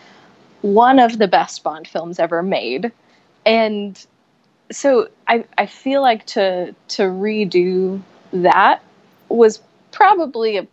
[0.62, 2.94] one of the best Bond films ever made.
[3.46, 4.06] And
[4.72, 8.82] so I, I feel like to to redo that
[9.28, 9.60] was
[9.92, 10.68] probably a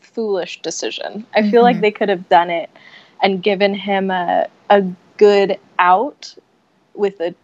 [0.00, 1.24] foolish decision.
[1.34, 1.62] I feel mm-hmm.
[1.62, 2.68] like they could have done it
[3.22, 4.84] and given him a a
[5.20, 6.34] good out
[6.94, 7.34] with a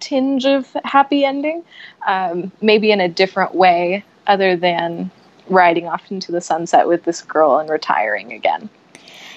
[0.00, 1.62] tinge of happy ending,
[2.06, 5.10] um, maybe in a different way other than
[5.46, 8.70] riding off into the sunset with this girl and retiring again.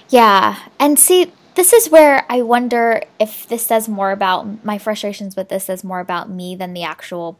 [0.07, 0.57] Yeah.
[0.79, 5.49] And see, this is where I wonder if this says more about my frustrations with
[5.49, 7.37] this says more about me than the actual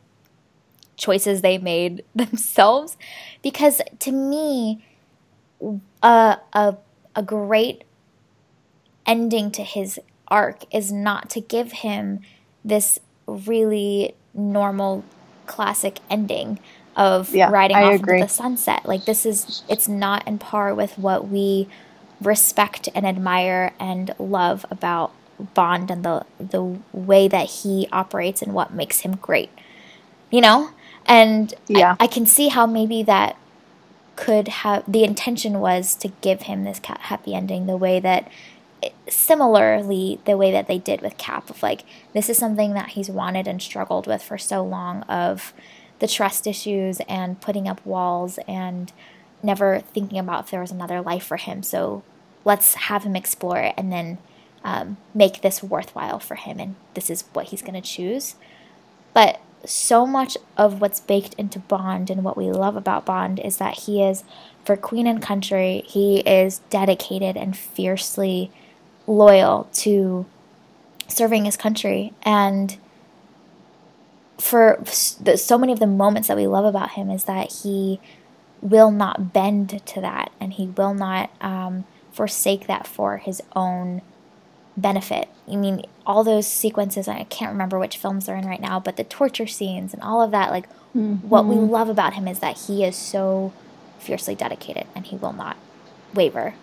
[0.97, 2.97] choices they made themselves.
[3.41, 4.84] Because to me,
[6.01, 6.75] a, a,
[7.15, 7.86] a great
[9.06, 12.19] ending to his arc is not to give him
[12.63, 15.03] this really normal
[15.45, 16.59] classic ending
[16.95, 18.15] of yeah, riding I off agree.
[18.15, 18.86] into the sunset.
[18.86, 21.67] Like this is it's not in par with what we
[22.21, 25.12] respect and admire and love about
[25.53, 29.49] Bond and the the way that he operates and what makes him great.
[30.29, 30.69] You know?
[31.05, 31.95] And yeah.
[31.99, 33.38] I, I can see how maybe that
[34.15, 38.29] could have the intention was to give him this happy ending the way that
[39.07, 43.09] similarly the way that they did with cap of like this is something that he's
[43.09, 45.53] wanted and struggled with for so long of
[45.99, 48.91] the trust issues and putting up walls and
[49.41, 51.61] never thinking about if there was another life for him.
[51.63, 52.03] So
[52.45, 54.17] let's have him explore it and then
[54.63, 56.59] um, make this worthwhile for him.
[56.59, 58.35] And this is what he's going to choose.
[59.13, 63.57] But so much of what's baked into Bond and what we love about Bond is
[63.57, 64.23] that he is,
[64.65, 68.51] for Queen and Country, he is dedicated and fiercely
[69.07, 70.25] loyal to
[71.07, 72.13] serving his country.
[72.23, 72.77] And
[74.37, 77.99] for so many of the moments that we love about him is that he
[78.61, 84.01] will not bend to that and he will not um, forsake that for his own
[84.75, 85.29] benefit.
[85.51, 88.97] I mean, all those sequences, I can't remember which films they're in right now, but
[88.97, 91.27] the torture scenes and all of that, like, mm-hmm.
[91.27, 93.53] what we love about him is that he is so
[93.99, 95.57] fiercely dedicated and he will not
[96.13, 96.55] waver.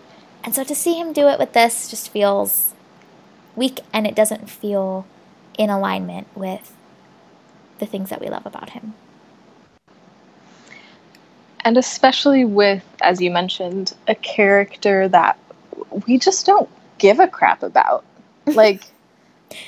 [0.43, 2.73] And so to see him do it with this just feels
[3.55, 5.05] weak and it doesn't feel
[5.57, 6.75] in alignment with
[7.79, 8.93] the things that we love about him.
[11.63, 15.37] And especially with, as you mentioned, a character that
[16.07, 18.05] we just don't give a crap about.
[18.47, 18.85] Like,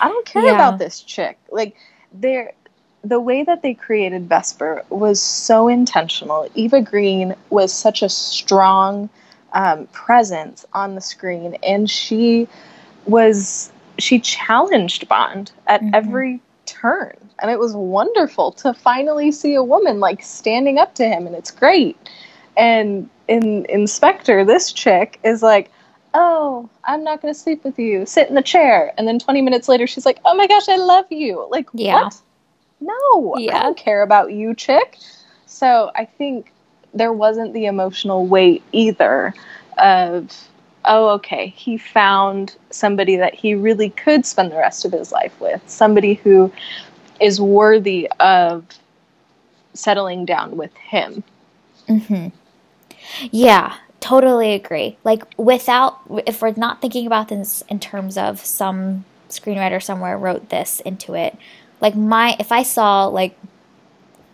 [0.01, 0.55] I don't care yeah.
[0.55, 1.37] about this chick.
[1.51, 1.75] Like,
[2.11, 2.53] they're
[3.03, 6.49] the way that they created Vesper was so intentional.
[6.55, 9.09] Eva Green was such a strong
[9.53, 12.47] um, presence on the screen, and she
[13.05, 15.95] was she challenged Bond at mm-hmm.
[15.95, 21.07] every turn, and it was wonderful to finally see a woman like standing up to
[21.07, 21.97] him, and it's great.
[22.57, 25.71] And in Inspector, this chick is like,
[26.13, 28.05] "Oh, I'm not going to sleep with you.
[28.05, 30.77] Sit in the chair." And then 20 minutes later, she's like, "Oh my gosh, I
[30.77, 32.03] love you." Like, yeah.
[32.03, 32.21] what?
[32.81, 33.57] No, yeah.
[33.57, 34.97] I don't care about you, chick.
[35.45, 36.52] So I think
[36.93, 39.33] there wasn't the emotional weight either
[39.77, 40.47] of
[40.85, 45.39] oh okay he found somebody that he really could spend the rest of his life
[45.39, 46.51] with somebody who
[47.19, 48.65] is worthy of
[49.73, 51.23] settling down with him.
[51.87, 52.31] Mhm
[53.31, 54.97] yeah totally agree.
[55.03, 60.49] Like without if we're not thinking about this in terms of some screenwriter somewhere wrote
[60.49, 61.35] this into it
[61.81, 63.35] like my if i saw like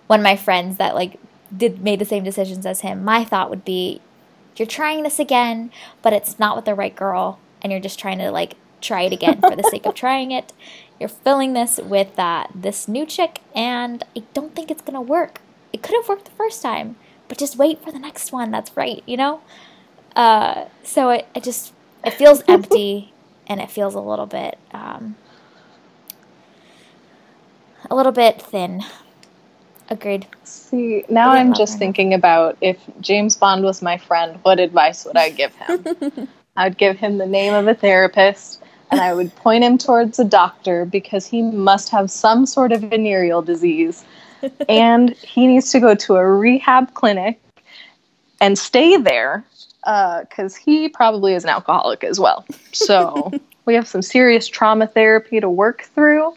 [0.08, 1.18] one of my friends that like
[1.56, 4.02] did made the same decisions as him, my thought would be,
[4.56, 8.18] you're trying this again, but it's not with the right girl, and you're just trying
[8.20, 10.54] to like try it again for the sake of trying it.
[11.00, 15.42] You're filling this with uh, this new chick, and I don't think it's gonna work.
[15.72, 18.52] It could have worked the first time, but just wait for the next one.
[18.52, 19.42] That's right, you know.
[20.16, 23.14] Uh, so it, it just it feels empty,
[23.48, 25.16] and it feels a little bit um,
[27.90, 28.84] a little bit thin.
[29.92, 30.28] Agreed.
[30.44, 35.18] See, now I'm just thinking about if James Bond was my friend, what advice would
[35.18, 36.28] I give him?
[36.56, 40.20] I would give him the name of a therapist and I would point him towards
[40.20, 44.04] a doctor because he must have some sort of venereal disease
[44.68, 47.40] and he needs to go to a rehab clinic
[48.42, 49.44] and stay there
[49.84, 52.46] because uh, he probably is an alcoholic as well.
[52.74, 53.32] So
[53.66, 56.34] we have some serious trauma therapy to work through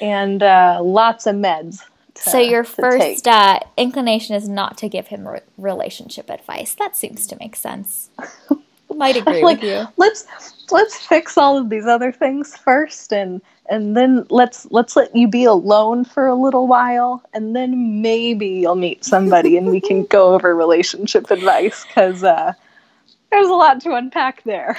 [0.00, 1.82] and uh, lots of meds
[2.14, 6.74] to, so your first uh, inclination is not to give him re- relationship advice.
[6.74, 8.10] That seems to make sense.
[8.94, 9.86] Might agree like, with you.
[9.96, 10.26] Let's
[10.70, 15.26] let's fix all of these other things first, and and then let's let's let you
[15.26, 20.04] be alone for a little while, and then maybe you'll meet somebody, and we can
[20.04, 22.52] go over relationship advice because uh,
[23.30, 24.76] there's a lot to unpack there.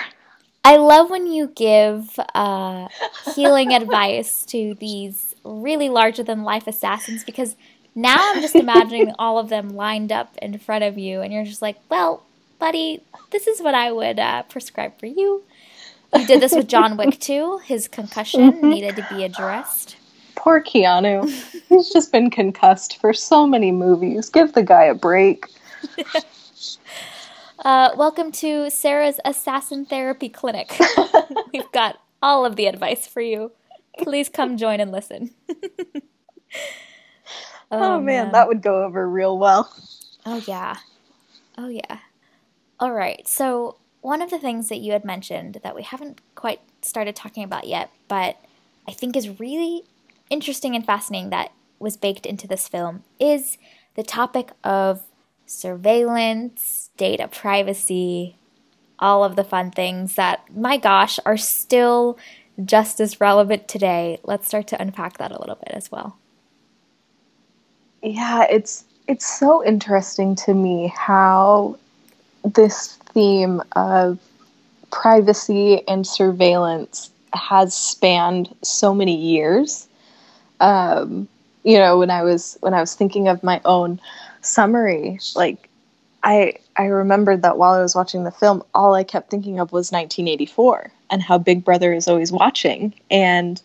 [0.63, 2.88] I love when you give uh,
[3.36, 7.55] healing advice to these really larger than life assassins because
[7.93, 11.45] now I'm just imagining all of them lined up in front of you, and you're
[11.45, 12.23] just like, well,
[12.60, 15.43] buddy, this is what I would uh, prescribe for you.
[16.15, 17.60] You did this with John Wick too.
[17.60, 18.69] His concussion mm-hmm.
[18.69, 19.97] needed to be addressed.
[20.36, 21.29] Poor Keanu.
[21.69, 24.29] He's just been concussed for so many movies.
[24.29, 25.47] Give the guy a break.
[27.60, 30.77] uh, welcome to Sarah's Assassin Therapy Clinic.
[31.53, 33.51] We've got all of the advice for you.
[33.99, 35.31] Please come join and listen.
[35.49, 36.01] oh,
[37.71, 39.73] oh man, man, that would go over real well.
[40.25, 40.77] Oh, yeah.
[41.58, 41.99] Oh, yeah.
[42.79, 43.27] All right.
[43.27, 47.43] So, one of the things that you had mentioned that we haven't quite started talking
[47.43, 48.38] about yet, but
[48.88, 49.84] I think is really
[50.29, 53.58] interesting and fascinating that was baked into this film is
[53.96, 55.02] the topic of
[55.46, 58.37] surveillance, data privacy,
[59.00, 62.17] all of the fun things that, my gosh, are still
[62.63, 64.19] just as relevant today.
[64.23, 66.17] Let's start to unpack that a little bit as well.
[68.01, 71.77] Yeah, it's it's so interesting to me how
[72.43, 74.19] this theme of
[74.91, 79.87] privacy and surveillance has spanned so many years.
[80.60, 81.27] Um,
[81.63, 83.99] you know, when I was when I was thinking of my own
[84.41, 85.69] summary, like
[86.23, 89.71] I I remembered that while I was watching the film, all I kept thinking of
[89.71, 92.93] was 1984 and how Big Brother is always watching.
[93.10, 93.62] And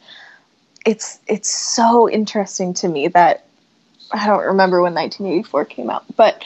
[0.86, 3.47] it's it's so interesting to me that
[4.12, 6.43] I don't remember when 1984 came out, but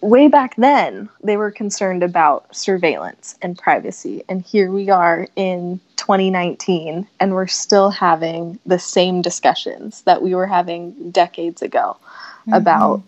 [0.00, 5.80] way back then they were concerned about surveillance and privacy and here we are in
[5.96, 12.52] 2019 and we're still having the same discussions that we were having decades ago mm-hmm.
[12.52, 13.02] about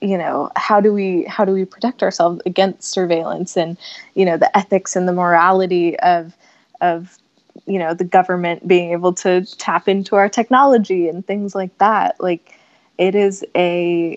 [0.00, 3.76] you know how do we how do we protect ourselves against surveillance and
[4.14, 6.34] you know the ethics and the morality of
[6.80, 7.18] of
[7.66, 12.18] you know the government being able to tap into our technology and things like that
[12.20, 12.58] like
[12.98, 14.16] it is a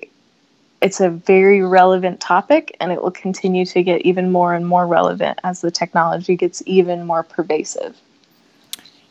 [0.84, 4.86] it's a very relevant topic and it will continue to get even more and more
[4.86, 7.98] relevant as the technology gets even more pervasive.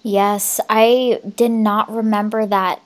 [0.02, 2.82] Yes, I did not remember that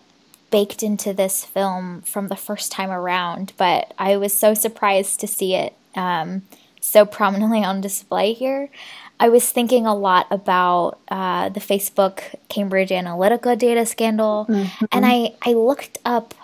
[0.51, 5.26] baked into this film from the first time around, but I was so surprised to
[5.26, 6.42] see it um,
[6.80, 8.70] so prominently on display here.
[9.18, 14.84] I was thinking a lot about uh, the Facebook Cambridge Analytica data scandal, mm-hmm.
[14.92, 16.34] and I, I looked up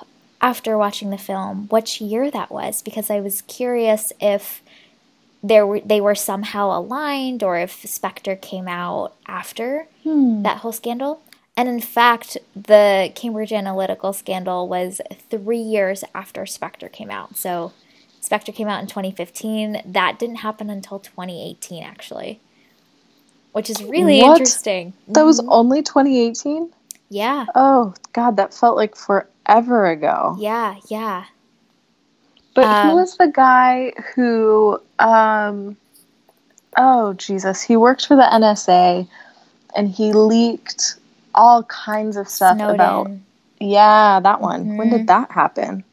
[0.40, 4.60] after watching the film which year that was because I was curious if
[5.42, 10.42] there were they were somehow aligned or if Spectre came out after hmm.
[10.42, 11.22] that whole scandal.
[11.56, 15.00] And in fact, the Cambridge Analytica scandal was
[15.30, 17.36] three years after Spectre came out.
[17.36, 17.72] So
[18.20, 19.82] Spectre came out in 2015.
[19.84, 22.40] That didn't happen until 2018, actually,
[23.52, 24.38] which is really what?
[24.38, 24.94] interesting.
[25.08, 25.52] That was mm-hmm.
[25.52, 26.72] only 2018?
[27.10, 27.44] Yeah.
[27.54, 30.36] Oh, God, that felt like forever ago.
[30.38, 31.24] Yeah, yeah.
[32.54, 35.76] But um, who was the guy who um
[36.76, 39.08] oh Jesus, he worked for the NSA
[39.74, 40.96] and he leaked
[41.34, 42.74] all kinds of stuff Snowden.
[42.74, 43.10] about
[43.60, 44.64] Yeah, that one.
[44.64, 44.76] Mm-hmm.
[44.76, 45.06] When did mm-hmm.
[45.06, 45.84] that happen?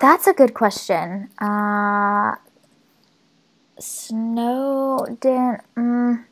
[0.00, 1.30] That's a good question.
[1.38, 2.36] Uh
[3.78, 6.24] Snowden mm,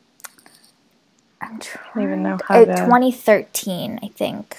[1.41, 2.75] I'm trying I don't even know how uh, to...
[2.75, 4.57] 2013, I think.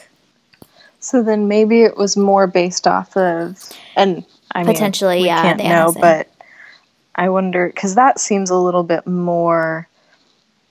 [1.01, 5.43] So then maybe it was more based off of, and I potentially, mean, we yeah,
[5.43, 6.29] can't know, but
[7.15, 9.89] I wonder because that seems a little bit more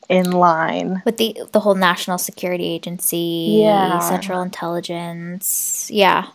[0.10, 6.28] in line with the the whole National Security Agency, yeah, Central Intelligence, yeah.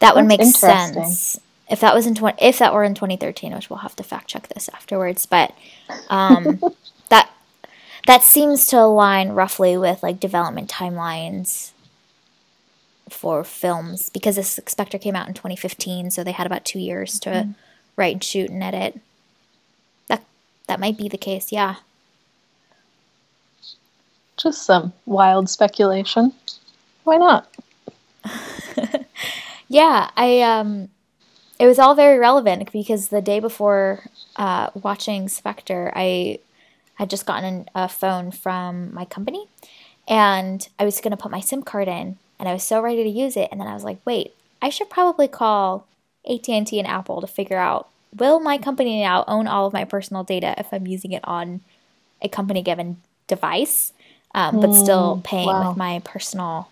[0.00, 3.68] That would make sense if that was in 20, if that were in 2013, which
[3.68, 5.54] we'll have to fact check this afterwards, but
[6.08, 6.60] um,
[7.08, 7.30] that
[8.06, 11.72] that seems to align roughly with like development timelines
[13.08, 17.18] for films because this Spectre came out in 2015, so they had about two years
[17.20, 17.50] to mm-hmm.
[17.96, 19.00] write and shoot and edit.
[20.08, 20.24] That
[20.68, 21.76] that might be the case, yeah.
[24.36, 26.32] Just some wild speculation.
[27.04, 27.48] Why not?
[29.68, 30.88] yeah, I um,
[31.58, 34.04] it was all very relevant because the day before
[34.36, 36.40] uh, watching Spectre, I
[36.94, 39.48] had just gotten a phone from my company,
[40.08, 43.02] and I was going to put my SIM card in and I was so ready
[43.02, 45.86] to use it and then I was like, "Wait, I should probably call
[46.28, 50.24] AT&T and Apple to figure out will my company now own all of my personal
[50.24, 51.60] data if I'm using it on
[52.22, 53.92] a company given device,
[54.36, 55.70] um, but mm, still paying wow.
[55.70, 56.68] with my personal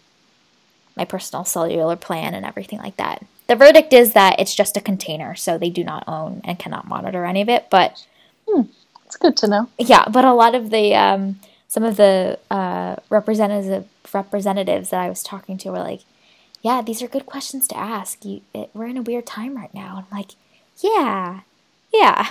[0.96, 3.24] my personal cellular plan and everything like that.
[3.48, 6.86] The verdict is that it's just a container, so they do not own and cannot
[6.86, 7.66] monitor any of it.
[7.68, 8.06] But
[8.46, 8.62] hmm,
[9.06, 9.68] it's good to know.
[9.78, 15.08] Yeah, but a lot of the um, some of the uh, representative representatives that I
[15.08, 16.02] was talking to were like,
[16.62, 18.24] "Yeah, these are good questions to ask.
[18.24, 20.32] You, it, we're in a weird time right now." And I'm like,
[20.78, 21.40] "Yeah,
[21.92, 22.30] yeah."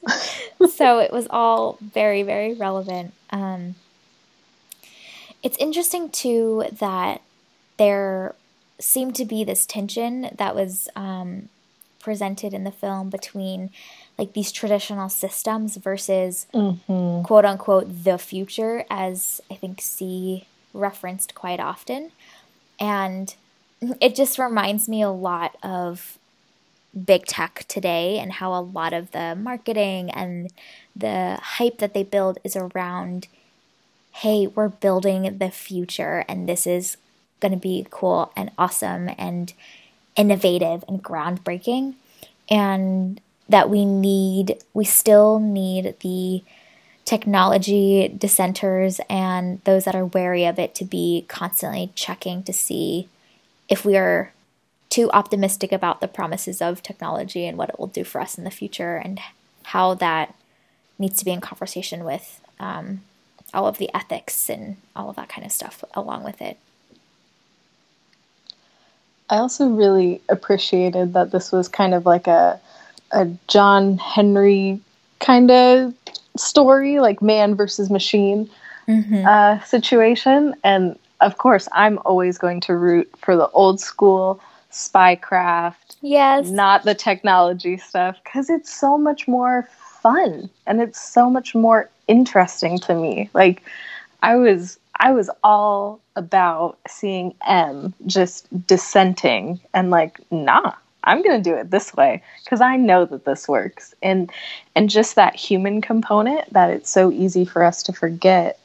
[0.72, 3.12] so it was all very, very relevant.
[3.30, 3.74] Um,
[5.42, 7.22] it's interesting too that
[7.76, 8.34] there
[8.80, 11.48] seemed to be this tension that was um,
[12.00, 13.70] presented in the film between
[14.16, 17.22] like these traditional systems versus mm-hmm.
[17.22, 22.10] quote unquote the future, as I think C referenced quite often.
[22.80, 23.34] And
[24.00, 26.18] it just reminds me a lot of
[27.04, 30.50] big tech today and how a lot of the marketing and
[30.96, 33.28] the hype that they build is around
[34.20, 36.96] hey, we're building the future and this is
[37.38, 39.52] going to be cool and awesome and
[40.16, 41.94] innovative and groundbreaking.
[42.50, 46.42] And that we need, we still need the
[47.04, 53.08] technology dissenters and those that are wary of it to be constantly checking to see
[53.68, 54.32] if we are
[54.90, 58.42] too optimistic about the promises of technology and what it will do for us in
[58.42, 59.20] the future and
[59.62, 60.34] how that
[60.98, 63.02] needs to be in conversation with um,
[63.54, 66.58] all of the ethics and all of that kind of stuff along with it.
[69.30, 72.60] I also really appreciated that this was kind of like a
[73.10, 74.80] a John Henry
[75.18, 75.94] kind of
[76.36, 78.50] story, like man versus machine.
[78.88, 79.26] mm-hmm.
[79.26, 80.54] uh, situation.
[80.64, 84.40] And of course, I'm always going to root for the old school
[84.72, 85.96] spycraft.
[86.00, 86.48] Yes.
[86.48, 89.68] Not the technology stuff because it's so much more
[90.02, 93.30] fun and it's so much more interesting to me.
[93.34, 93.62] Like
[94.22, 100.72] I was I was all about seeing M just dissenting and like, nah,
[101.04, 103.94] I'm going to do it this way because I know that this works.
[104.02, 104.30] And
[104.74, 108.58] and just that human component that it's so easy for us to forget,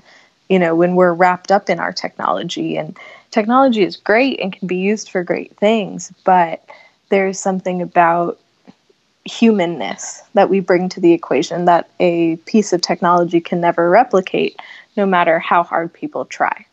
[0.49, 2.97] you know, when we're wrapped up in our technology and
[3.31, 6.63] technology is great and can be used for great things, but
[7.09, 8.39] there's something about
[9.25, 14.59] humanness that we bring to the equation that a piece of technology can never replicate
[14.97, 16.65] no matter how hard people try.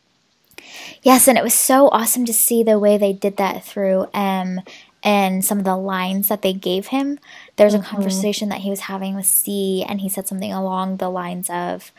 [1.03, 4.61] Yes, and it was so awesome to see the way they did that through M
[5.03, 7.18] and some of the lines that they gave him.
[7.57, 7.84] There's mm-hmm.
[7.84, 11.48] a conversation that he was having with C, and he said something along the lines
[11.48, 11.90] of,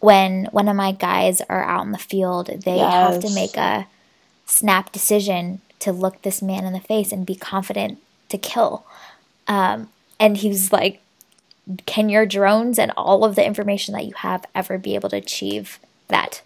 [0.00, 3.14] "When one of my guys are out in the field, they yes.
[3.14, 3.86] have to make a
[4.46, 7.98] snap decision to look this man in the face and be confident
[8.30, 8.86] to kill."
[9.46, 11.00] Um, and he was like,
[11.86, 15.16] "Can your drones and all of the information that you have ever be able to
[15.16, 16.42] achieve that?"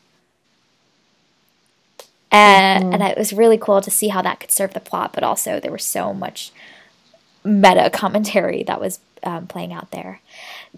[2.32, 2.94] And, mm-hmm.
[2.94, 5.58] and it was really cool to see how that could serve the plot, but also
[5.58, 6.52] there was so much
[7.42, 10.20] meta commentary that was um, playing out there.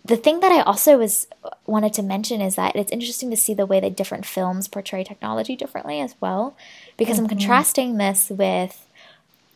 [0.04, 1.26] The thing that I also was
[1.66, 5.04] wanted to mention is that it's interesting to see the way that different films portray
[5.04, 6.56] technology differently as well,
[6.96, 7.24] because mm-hmm.
[7.24, 8.86] I'm contrasting this with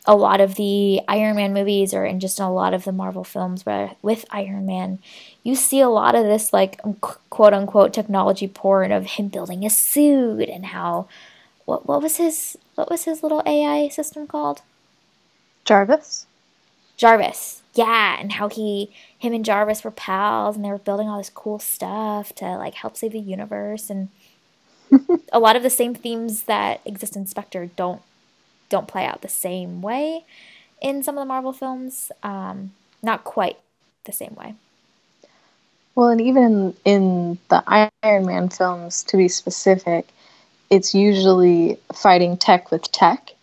[0.07, 3.25] a lot of the Iron Man movies or in just a lot of the Marvel
[3.25, 4.99] films where with Iron Man,
[5.43, 9.69] you see a lot of this like quote unquote technology porn of him building a
[9.69, 11.07] suit and how
[11.65, 14.61] what what was his what was his little AI system called?
[15.65, 16.25] Jarvis.
[16.95, 17.61] Jarvis.
[17.73, 18.89] Yeah, and how he
[19.19, 22.75] him and Jarvis were pals and they were building all this cool stuff to like
[22.75, 24.07] help save the universe and
[25.33, 28.01] a lot of the same themes that exist in Spectre don't
[28.69, 30.25] don't play out the same way
[30.81, 32.11] in some of the Marvel films.
[32.23, 33.57] Um, not quite
[34.05, 34.55] the same way.
[35.95, 40.07] Well, and even in, in the Iron Man films, to be specific,
[40.69, 43.33] it's usually fighting tech with tech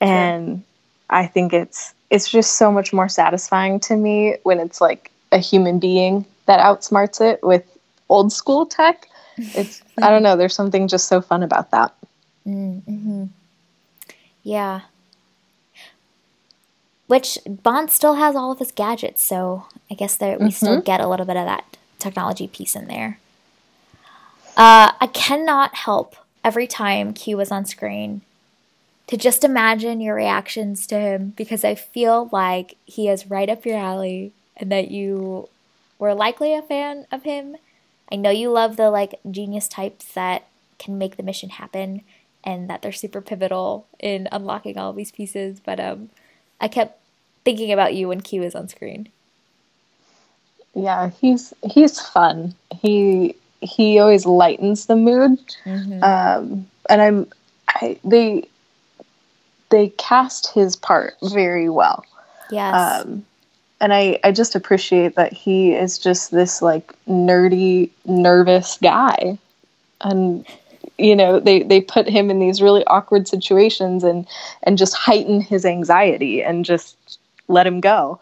[0.00, 0.62] and
[1.08, 5.38] i think it's it's just so much more satisfying to me when it's like a
[5.38, 7.64] human being that outsmarts it with
[8.08, 11.94] old school tech it's i don't know there's something just so fun about that
[12.46, 13.24] mm-hmm.
[14.42, 14.82] Yeah
[17.06, 20.50] which bond still has all of his gadgets so i guess that we mm-hmm.
[20.50, 23.18] still get a little bit of that technology piece in there
[24.56, 28.22] uh, i cannot help every time Q was on screen
[29.06, 33.66] to just imagine your reactions to him because I feel like he is right up
[33.66, 35.48] your alley and that you
[35.98, 37.56] were likely a fan of him.
[38.10, 40.46] I know you love the like genius types that
[40.78, 42.02] can make the mission happen
[42.44, 46.10] and that they're super pivotal in unlocking all these pieces, but um
[46.60, 47.00] I kept
[47.44, 49.08] thinking about you when Q was on screen.
[50.74, 52.54] Yeah, he's he's fun.
[52.70, 55.38] He he always lightens the mood.
[55.64, 56.02] Mm-hmm.
[56.02, 57.26] Um, and I'm
[57.68, 58.48] I, they
[59.70, 62.04] they cast his part very well.
[62.50, 63.04] Yes.
[63.04, 63.24] Um,
[63.80, 69.38] and I, I just appreciate that he is just this like nerdy, nervous guy.
[70.02, 70.46] And
[71.00, 74.26] you know, they, they put him in these really awkward situations and
[74.62, 78.20] and just heighten his anxiety and just let him go.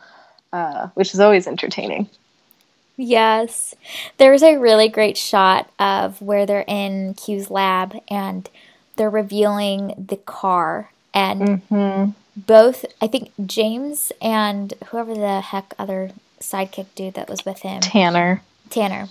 [0.51, 2.09] Uh, which is always entertaining.
[2.97, 3.74] Yes.
[4.16, 8.49] There's a really great shot of where they're in Q's lab and
[8.97, 10.91] they're revealing the car.
[11.12, 12.11] And mm-hmm.
[12.35, 17.81] both, I think James and whoever the heck other sidekick dude that was with him
[17.81, 18.43] Tanner.
[18.70, 19.09] Tanner.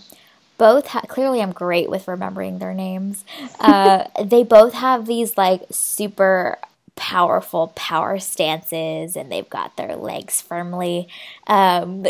[0.58, 3.24] Both ha- clearly, I'm great with remembering their names.
[3.60, 6.58] Uh, they both have these like super
[6.96, 11.08] powerful power stances, and they've got their legs firmly
[11.46, 12.06] um,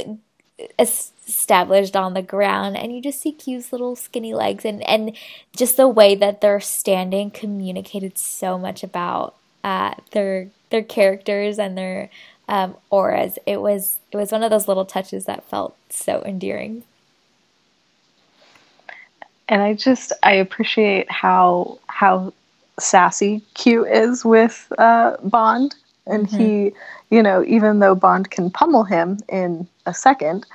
[0.79, 5.15] established on the ground and you just see Q's little skinny legs and and
[5.55, 11.77] just the way that they're standing communicated so much about uh, their their characters and
[11.77, 12.09] their
[12.47, 13.37] um, auras.
[13.45, 16.83] It was it was one of those little touches that felt so endearing.
[19.49, 22.33] And I just I appreciate how how
[22.79, 25.75] sassy Q is with uh, Bond,
[26.05, 26.37] and mm-hmm.
[26.37, 26.71] he,
[27.09, 30.45] you know, even though Bond can pummel him in a second,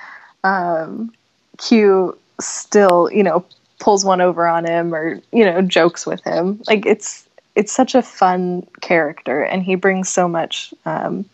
[0.43, 1.13] um,
[1.57, 3.45] Q still, you know,
[3.79, 6.61] pulls one over on him or you know jokes with him.
[6.67, 11.25] Like it's it's such a fun character, and he brings so much um,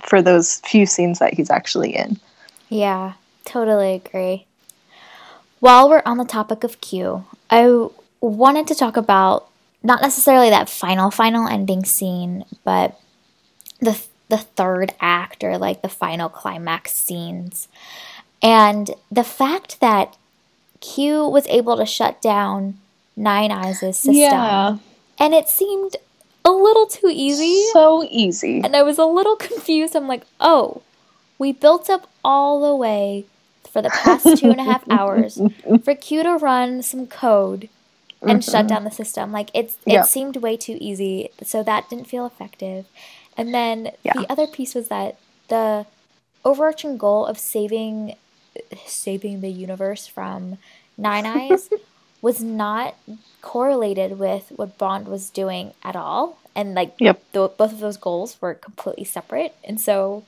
[0.00, 2.18] for those few scenes that he's actually in.
[2.68, 3.12] Yeah,
[3.44, 4.46] totally agree.
[5.60, 7.88] While we're on the topic of Q, I
[8.20, 9.48] wanted to talk about
[9.82, 13.00] not necessarily that final final ending scene, but
[13.80, 17.68] the the third act or like the final climax scenes.
[18.42, 20.16] And the fact that
[20.80, 22.78] Q was able to shut down
[23.16, 24.14] Nine Eyes' system.
[24.14, 24.78] Yeah.
[25.18, 25.96] And it seemed
[26.44, 27.64] a little too easy.
[27.72, 28.60] So easy.
[28.62, 29.94] And I was a little confused.
[29.94, 30.82] I'm like, oh,
[31.38, 33.24] we built up all the way
[33.74, 35.40] for the past two and a half hours
[35.82, 37.68] for Q to run some code
[38.22, 38.50] and mm-hmm.
[38.50, 39.32] shut down the system.
[39.32, 42.86] Like it's it seemed way too easy, so that didn't feel effective.
[43.36, 44.12] And then yeah.
[44.14, 45.18] the other piece was that
[45.48, 45.86] the
[46.44, 48.14] overarching goal of saving
[48.86, 50.58] saving the universe from
[50.96, 51.68] Nine Eyes
[52.22, 52.94] was not
[53.42, 56.38] correlated with what Bond was doing at all.
[56.54, 57.20] And like yep.
[57.32, 59.56] the, both of those goals were completely separate.
[59.64, 60.22] And so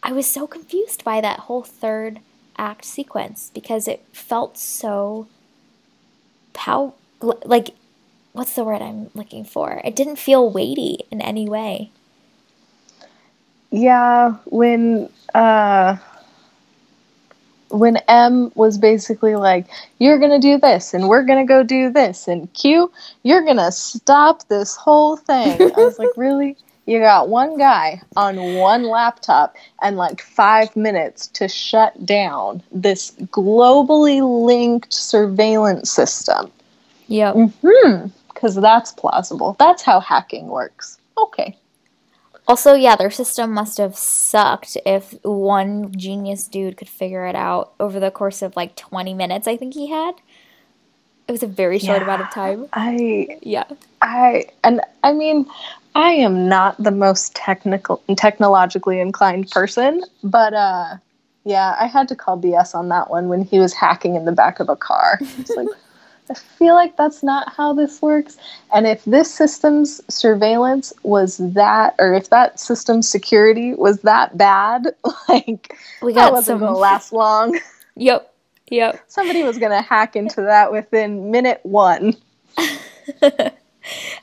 [0.00, 2.20] I was so confused by that whole third
[2.62, 5.26] act sequence because it felt so
[6.52, 6.94] pow
[7.44, 7.70] like
[8.32, 9.82] what's the word I'm looking for?
[9.84, 11.90] It didn't feel weighty in any way.
[13.72, 15.96] Yeah, when uh
[17.68, 19.66] when M was basically like,
[19.98, 22.92] You're gonna do this and we're gonna go do this and Q,
[23.24, 25.72] you're gonna stop this whole thing.
[25.74, 26.56] I was like, Really?
[26.86, 33.12] You got one guy on one laptop and like five minutes to shut down this
[33.30, 36.50] globally linked surveillance system.
[37.06, 37.34] Yep.
[37.34, 39.54] hmm Because that's plausible.
[39.58, 40.98] That's how hacking works.
[41.16, 41.56] Okay.
[42.48, 47.72] Also, yeah, their system must have sucked if one genius dude could figure it out
[47.78, 50.14] over the course of like 20 minutes, I think he had.
[51.28, 52.66] It was a very short yeah, amount of time.
[52.72, 53.64] I yeah.
[54.02, 55.46] I and I mean,
[55.94, 60.96] I am not the most technical technologically inclined person, but uh
[61.44, 64.32] yeah, I had to call BS on that one when he was hacking in the
[64.32, 65.18] back of a car.
[65.56, 65.68] Like
[66.30, 68.38] I feel like that's not how this works.
[68.72, 74.94] And if this system's surveillance was that, or if that system's security was that bad,
[75.28, 76.60] like we got that wasn't some...
[76.60, 77.58] going to last long.
[77.94, 78.32] Yep.
[78.70, 79.04] Yep.
[79.08, 82.16] Somebody was going to hack into that within minute one.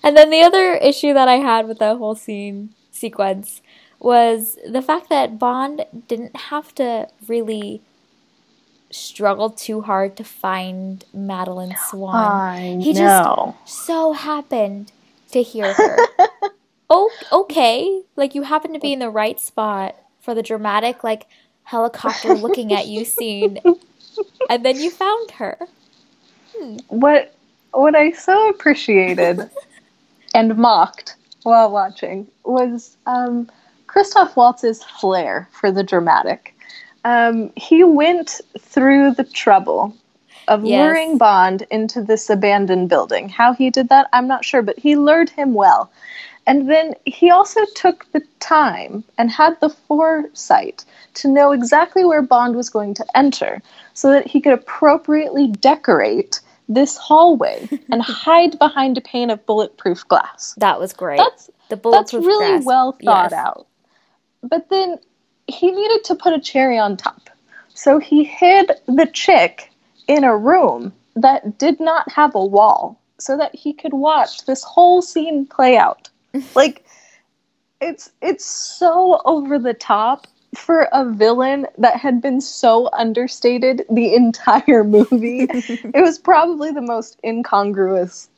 [0.03, 3.61] And then the other issue that I had with that whole scene sequence
[3.99, 7.81] was the fact that Bond didn't have to really
[8.91, 12.15] struggled too hard to find Madeleine Swann.
[12.15, 13.55] I he know.
[13.65, 14.91] just so happened
[15.31, 15.97] to hear her.
[16.89, 18.01] oh, okay.
[18.15, 21.27] Like you happen to be in the right spot for the dramatic like
[21.63, 23.59] helicopter looking at you scene,
[24.49, 25.57] and then you found her.
[26.55, 26.77] Hmm.
[26.87, 27.35] What
[27.71, 29.49] what I so appreciated
[30.33, 33.49] and mocked while watching was um,
[33.87, 36.53] Christoph Waltz's flair for the dramatic
[37.05, 39.95] um, he went through the trouble
[40.47, 40.79] of yes.
[40.79, 43.29] luring Bond into this abandoned building.
[43.29, 45.91] How he did that, I'm not sure, but he lured him well.
[46.47, 50.83] And then he also took the time and had the foresight
[51.15, 53.61] to know exactly where Bond was going to enter
[53.93, 60.07] so that he could appropriately decorate this hallway and hide behind a pane of bulletproof
[60.07, 60.53] glass.
[60.57, 61.17] That was great.
[61.17, 62.65] That's, the bulletproof that's really glass.
[62.65, 63.33] well thought yes.
[63.33, 63.67] out.
[64.43, 64.97] But then
[65.47, 67.29] he needed to put a cherry on top.
[67.73, 69.71] So he hid the chick
[70.07, 74.63] in a room that did not have a wall so that he could watch this
[74.63, 76.09] whole scene play out.
[76.55, 76.85] like
[77.81, 84.15] it's it's so over the top for a villain that had been so understated the
[84.15, 85.43] entire movie.
[85.49, 88.29] it was probably the most incongruous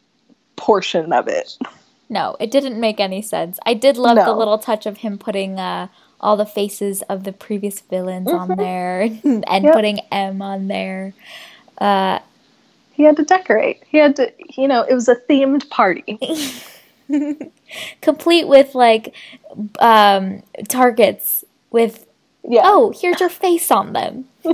[0.55, 1.57] portion of it.
[2.09, 3.57] No, it didn't make any sense.
[3.66, 4.26] I did love no.
[4.26, 5.88] the little touch of him putting uh,
[6.20, 8.51] all the faces of the previous villains mm-hmm.
[8.51, 9.74] on there and yep.
[9.74, 11.14] putting M on there.
[11.78, 12.20] Uh,
[12.91, 13.84] he had to decorate.
[13.88, 16.20] He had to, you know, it was a themed party.
[18.01, 19.16] Complete with like
[19.80, 22.05] um, targets with,
[22.47, 22.61] yeah.
[22.63, 24.26] oh, here's your face on them.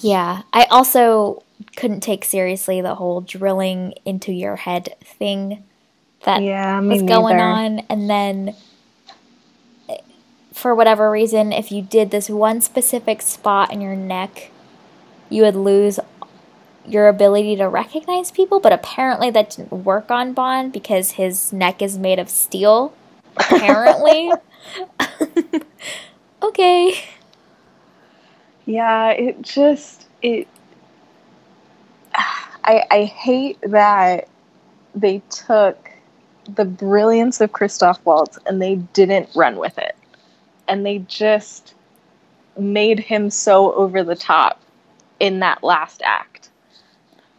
[0.00, 0.42] yeah.
[0.52, 1.42] I also
[1.76, 5.64] couldn't take seriously the whole drilling into your head thing
[6.24, 7.80] that yeah, was going on.
[7.88, 8.54] And then
[10.52, 14.50] for whatever reason, if you did this one specific spot in your neck,
[15.30, 16.00] you would lose
[16.84, 18.58] your ability to recognize people.
[18.58, 22.92] But apparently, that didn't work on Bond because his neck is made of steel.
[23.38, 24.32] Apparently.
[26.42, 26.94] okay.
[28.66, 30.48] Yeah, it just it.
[32.14, 34.28] I I hate that
[34.94, 35.90] they took
[36.54, 39.96] the brilliance of Christoph Waltz and they didn't run with it
[40.68, 41.74] and they just
[42.58, 44.60] made him so over the top
[45.20, 46.50] in that last act.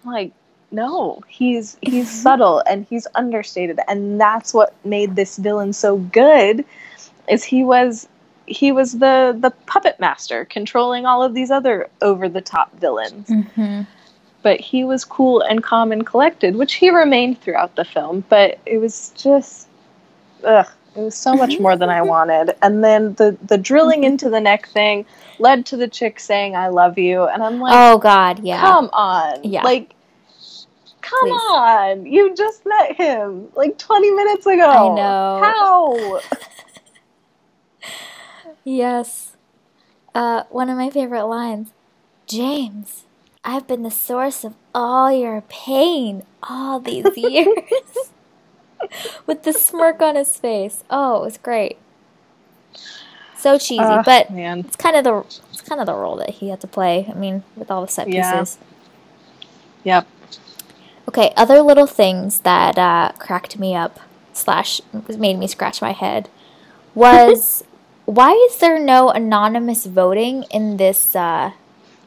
[0.04, 0.32] like
[0.72, 6.66] no he's he's subtle and he's understated and that's what made this villain so good
[7.28, 8.08] is he was
[8.46, 13.28] he was the the puppet master controlling all of these other over the top villains
[13.28, 13.82] Mm-hmm.
[14.42, 18.60] but he was cool and calm and collected which he remained throughout the film but
[18.66, 19.68] it was just
[20.44, 21.64] ugh it was so much mm-hmm.
[21.64, 22.08] more than I mm-hmm.
[22.08, 22.56] wanted.
[22.62, 24.12] And then the the drilling mm-hmm.
[24.14, 25.06] into the neck thing
[25.38, 28.60] led to the chick saying I love you and I'm like Oh God, yeah.
[28.60, 29.44] Come on.
[29.44, 29.64] Yeah.
[29.64, 29.94] Like,
[31.02, 31.42] come Please.
[31.52, 32.06] on.
[32.06, 34.70] You just met him like 20 minutes ago.
[34.70, 35.40] I know.
[35.44, 36.22] How?
[38.64, 39.36] Yes.
[40.14, 41.72] Uh, one of my favorite lines.
[42.28, 43.06] James,
[43.44, 47.48] I've been the source of all your pain all these years.
[49.26, 50.84] With the smirk on his face.
[50.90, 51.78] Oh, it was great.
[53.36, 54.60] So cheesy, Ah, but man.
[54.60, 55.20] it's kind of the
[55.52, 57.08] it's kind of the role that he had to play.
[57.10, 58.40] I mean, with all the set Yeah.
[58.42, 58.58] pieces.
[59.84, 60.08] Yep.
[61.10, 64.00] Okay, other little things that uh, cracked me up
[64.32, 64.80] slash
[65.18, 66.30] made me scratch my head
[66.94, 67.64] was
[68.06, 71.52] why is there no anonymous voting in this uh,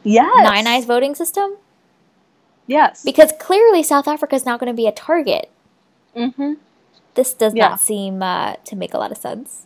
[0.05, 0.31] Yes.
[0.43, 1.57] Nine Eyes voting system?
[2.65, 3.03] Yes.
[3.03, 5.51] Because clearly South Africa is not going to be a target.
[6.15, 6.53] mm-hmm.
[7.15, 7.69] This does Yeah.
[7.75, 9.65] not seem uh, to make a lot of sense.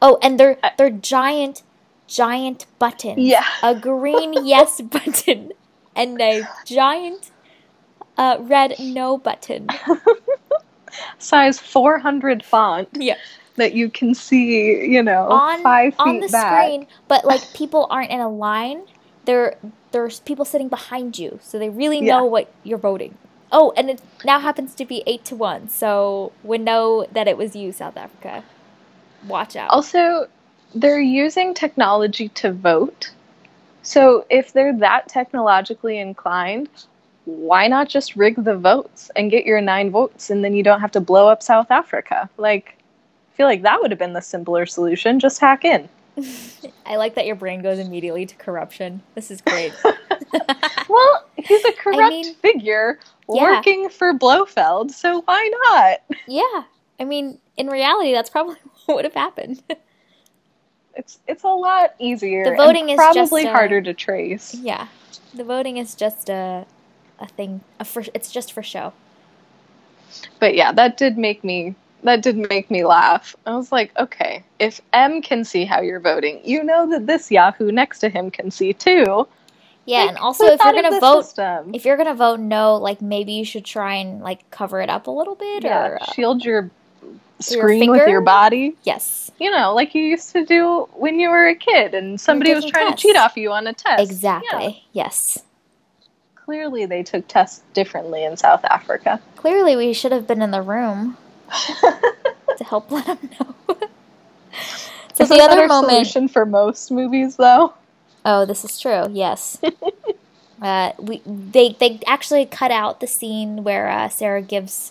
[0.00, 1.62] Oh, and they're they're giant,
[2.06, 3.18] giant buttons.
[3.20, 3.44] Yeah.
[3.62, 5.52] a green yes button
[5.94, 7.30] and a giant
[8.16, 9.68] uh, red no button.
[11.18, 13.16] Size 400 font Yeah.
[13.56, 16.64] that you can see, you know, on five feet on the back.
[16.64, 18.82] screen, but like people aren't in a line.
[19.24, 19.56] There
[19.92, 22.16] there's people sitting behind you, so they really Yeah.
[22.18, 23.18] know what you're voting.
[23.52, 27.36] Oh, and it now happens to be eight to one, so we know that it
[27.36, 28.44] was you, South Africa.
[29.22, 29.70] Watch out.
[29.70, 30.26] Also,
[30.74, 33.12] they're using technology to vote.
[33.82, 36.68] So if they're that technologically inclined,
[37.38, 40.80] why not just rig the votes and get your nine votes and then you don't
[40.80, 42.28] have to blow up South Africa?
[42.36, 42.76] Like,
[43.32, 45.20] I feel like that would have been the simpler solution.
[45.20, 45.88] Just hack in.
[46.86, 49.02] I like that your brain goes immediately to corruption.
[49.14, 49.72] This is great.
[50.90, 53.42] Well, he's a corrupt mean, figure yeah.
[53.42, 56.18] working for Blofeld, so why not?
[56.26, 56.64] yeah,
[56.98, 58.56] I mean, in reality, that's probably
[58.86, 59.62] what would have happened.
[60.96, 62.44] It's it's a lot easier.
[62.44, 64.54] The voting is just, probably uh, harder to trace.
[64.54, 64.88] yeah,
[65.32, 66.66] the voting is just a
[67.20, 67.60] a thing.
[67.78, 68.92] A for, it's just for show.
[70.38, 73.36] But yeah, that did make me that did make me laugh.
[73.46, 77.30] I was like, okay, if M can see how you're voting, you know that this
[77.30, 79.28] Yahoo next to him can see too.
[79.86, 81.74] Yeah, Like, and also if you're gonna vote, system?
[81.74, 85.06] if you're gonna vote no, like maybe you should try and like cover it up
[85.06, 86.70] a little bit, yeah, or uh, shield your
[87.40, 88.76] screen with your body.
[88.84, 92.54] yes, You know, like you used to do when you were a kid and somebody
[92.54, 93.02] was trying tests.
[93.02, 94.02] to cheat off you on a test.
[94.02, 94.84] exactly.
[94.92, 95.42] Yes, Yeah,
[96.50, 99.20] clearly, they took tests differently in South Africa.
[99.36, 101.16] clearly we should have been in the room
[102.58, 103.54] to help let them know.
[105.14, 105.92] so Is the a other moment.
[106.08, 107.72] solution for most movies, though.
[108.24, 109.06] Oh, this is true.
[109.12, 109.58] Yes.
[110.62, 114.90] uh, we they they actually cut out the scene where uh, Sarah gives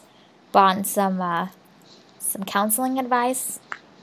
[0.53, 1.49] Bond some uh,
[2.19, 3.59] some counseling advice.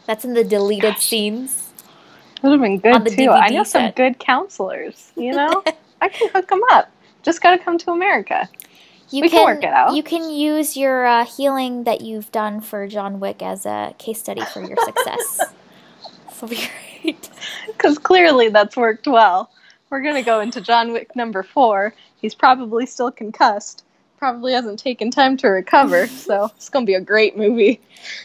[0.06, 1.06] That's in the deleted Gosh.
[1.06, 1.70] scenes.
[2.42, 3.30] Would have been good too.
[3.30, 5.10] I DVD know some good counselors.
[5.16, 5.64] You know,
[6.02, 6.90] I can hook them up.
[7.26, 8.48] Just got to come to America.
[9.10, 9.96] You We can work it out.
[9.96, 14.20] You can use your uh, healing that you've done for John Wick as a case
[14.20, 15.40] study for your success.
[16.48, 16.68] Be
[17.02, 17.28] great.
[17.66, 19.50] Because clearly that's worked well.
[19.90, 21.94] We're going to go into John Wick number four.
[22.20, 23.84] He's probably still concussed.
[24.18, 26.06] Probably hasn't taken time to recover.
[26.06, 27.80] so it's going to be a great movie.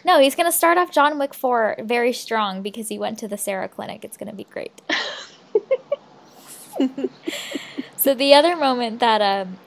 [0.06, 3.38] No, he's gonna start off John Wick four very strong because he went to the
[3.38, 4.06] Sarah Clinic.
[4.06, 4.80] It's gonna be great.
[8.02, 9.58] so the other moment that um,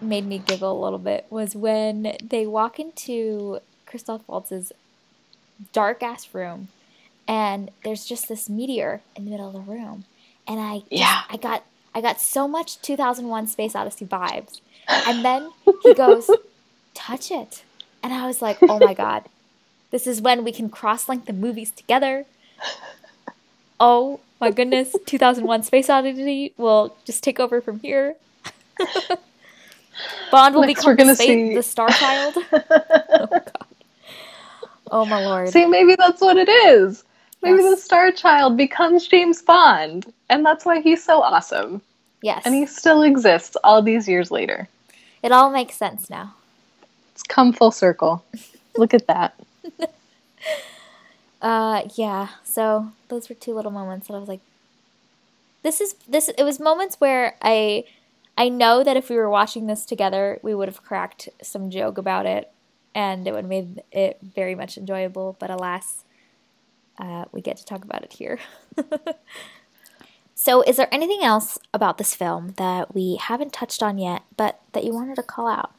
[0.00, 4.72] made me giggle a little bit was when they walk into Christoph Waltz's
[5.72, 6.68] dark ass room,
[7.28, 10.04] and there's just this meteor in the middle of the room,
[10.46, 11.22] and I just- Yeah.
[11.30, 11.64] I got
[11.94, 15.50] I got so much 2001 Space Odyssey vibes, and then
[15.82, 16.30] he goes,
[16.94, 17.64] touch it,
[18.02, 19.24] and I was like, oh my god,
[19.90, 22.24] this is when we can cross link the movies together.
[23.84, 28.16] Oh my goodness, 2001 Space Odyssey will just take over from here.
[30.32, 32.34] Bond will Next become the, see- the Star Child.
[32.52, 33.52] oh god.
[34.90, 35.48] Oh my lord.
[35.50, 37.04] See, maybe that's what it is.
[37.42, 37.76] Maybe Yes.
[37.76, 40.12] the Star Child becomes James Bond.
[40.28, 41.80] And that's why he's so awesome.
[42.22, 42.42] yes.
[42.44, 44.68] And he still exists all these years later.
[45.22, 46.34] It all makes sense now.
[47.12, 48.24] It's come full circle.
[48.76, 49.34] Look at that.
[51.42, 52.28] Uh, yeah.
[52.44, 54.40] So those were two little moments that I was like,
[55.62, 56.28] this is this.
[56.28, 57.84] It was moments where I,
[58.38, 61.98] I know that if we were watching this together, we would have cracked some joke
[61.98, 62.50] about it
[62.94, 65.36] and it would have made it very much enjoyable.
[65.38, 66.04] But alas,
[66.98, 68.38] uh, we get to talk about it here.
[70.34, 74.60] so, is there anything else about this film that we haven't touched on yet, but
[74.72, 75.72] that you wanted to call out?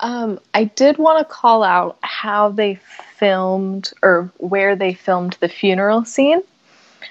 [0.00, 2.76] Um, I did want to call out how they
[3.16, 6.42] filmed or where they filmed the funeral scene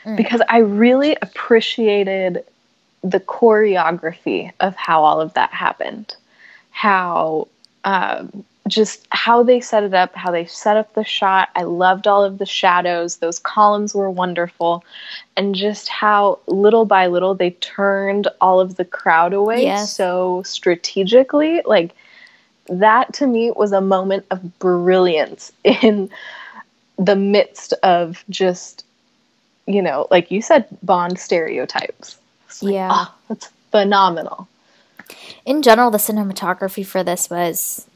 [0.06, 0.18] mm.
[0.18, 2.44] because I really appreciated
[3.04, 6.16] the choreography of how all of that happened.
[6.72, 7.48] How
[7.84, 11.50] um, just how they set it up, how they set up the shot.
[11.56, 13.18] I loved all of the shadows.
[13.18, 14.84] Those columns were wonderful.
[15.36, 19.96] And just how little by little they turned all of the crowd away yes.
[19.96, 21.62] so strategically.
[21.66, 21.96] Like,
[22.70, 26.09] that to me was a moment of brilliance in
[26.97, 28.86] the midst of just,
[29.65, 32.17] you know, like you said, Bond stereotypes.
[32.61, 32.89] Like, yeah.
[32.91, 34.47] Oh, that's phenomenal.
[35.45, 37.88] In general, the cinematography for this was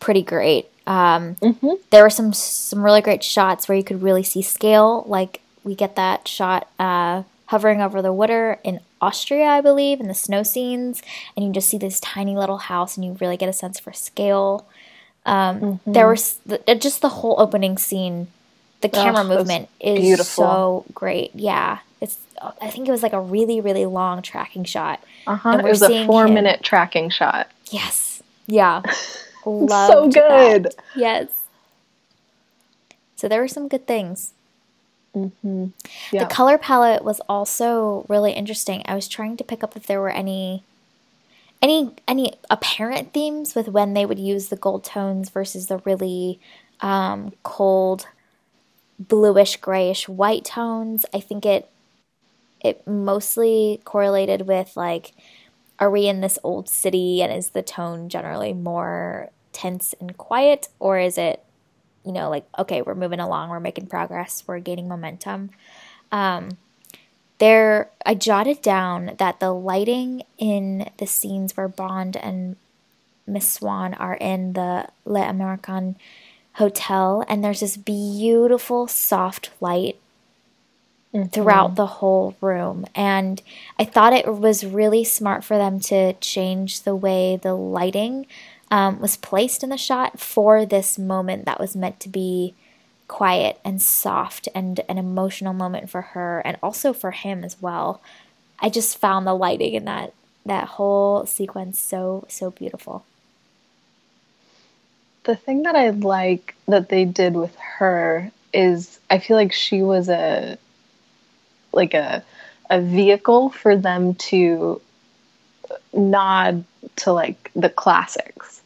[0.00, 0.68] pretty great.
[0.86, 1.74] Um, mm-hmm.
[1.90, 5.04] There were some some really great shots where you could really see scale.
[5.06, 10.08] Like we get that shot uh, hovering over the water in Austria, I believe, in
[10.08, 11.02] the snow scenes,
[11.34, 13.92] and you just see this tiny little house, and you really get a sense for
[13.92, 14.66] scale.
[15.24, 15.92] Um, mm-hmm.
[15.92, 16.38] There was
[16.78, 18.28] just the whole opening scene.
[18.82, 20.44] The camera oh, movement is beautiful.
[20.44, 21.34] so great.
[21.34, 22.18] Yeah, it's.
[22.60, 25.02] I think it was like a really, really long tracking shot.
[25.26, 25.58] Uh huh.
[25.58, 27.50] It was a four-minute tracking shot.
[27.70, 28.22] Yes.
[28.46, 28.82] Yeah.
[29.42, 30.64] so good.
[30.64, 30.74] That.
[30.94, 31.28] Yes.
[33.16, 34.34] So there were some good things.
[35.24, 35.66] Mm-hmm.
[36.12, 36.24] Yeah.
[36.24, 38.82] The color palette was also really interesting.
[38.86, 40.62] I was trying to pick up if there were any
[41.60, 46.40] any any apparent themes with when they would use the gold tones versus the really
[46.80, 48.06] um, cold
[48.98, 51.04] bluish grayish white tones.
[51.12, 51.70] I think it
[52.60, 55.12] it mostly correlated with like
[55.78, 60.68] are we in this old city and is the tone generally more tense and quiet
[60.78, 61.44] or is it
[62.08, 65.50] you know like okay we're moving along we're making progress we're gaining momentum
[66.10, 66.56] um,
[67.38, 72.56] there i jotted down that the lighting in the scenes where bond and
[73.28, 75.94] miss Swann are in the L'Américain
[76.54, 79.96] hotel and there's this beautiful soft light
[81.14, 81.28] mm-hmm.
[81.28, 82.84] throughout the whole room.
[82.94, 83.40] And
[83.78, 88.26] I thought it was really smart for them to change the way the lighting
[88.70, 92.54] um, was placed in the shot for this moment that was meant to be
[93.08, 98.02] quiet and soft and an emotional moment for her and also for him as well.
[98.60, 100.12] I just found the lighting in that
[100.44, 103.04] that whole sequence so so beautiful.
[105.24, 109.82] The thing that I like that they did with her is I feel like she
[109.82, 110.58] was a
[111.72, 112.22] like a
[112.70, 114.80] a vehicle for them to
[115.92, 116.64] nod
[116.96, 118.57] to like the classics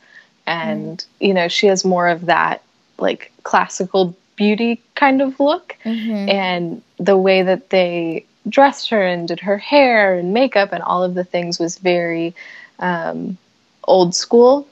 [0.47, 1.27] and mm.
[1.27, 2.63] you know she has more of that
[2.99, 6.29] like classical beauty kind of look mm-hmm.
[6.29, 11.03] and the way that they dressed her and did her hair and makeup and all
[11.03, 12.35] of the things was very
[12.79, 13.37] um,
[13.85, 14.67] old school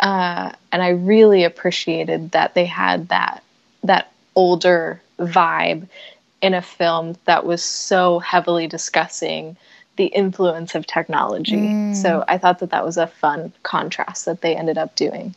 [0.00, 3.42] uh, and i really appreciated that they had that
[3.82, 5.86] that older vibe
[6.40, 9.56] in a film that was so heavily discussing
[9.96, 11.56] the influence of technology.
[11.56, 11.96] Mm.
[11.96, 15.34] So I thought that that was a fun contrast that they ended up doing.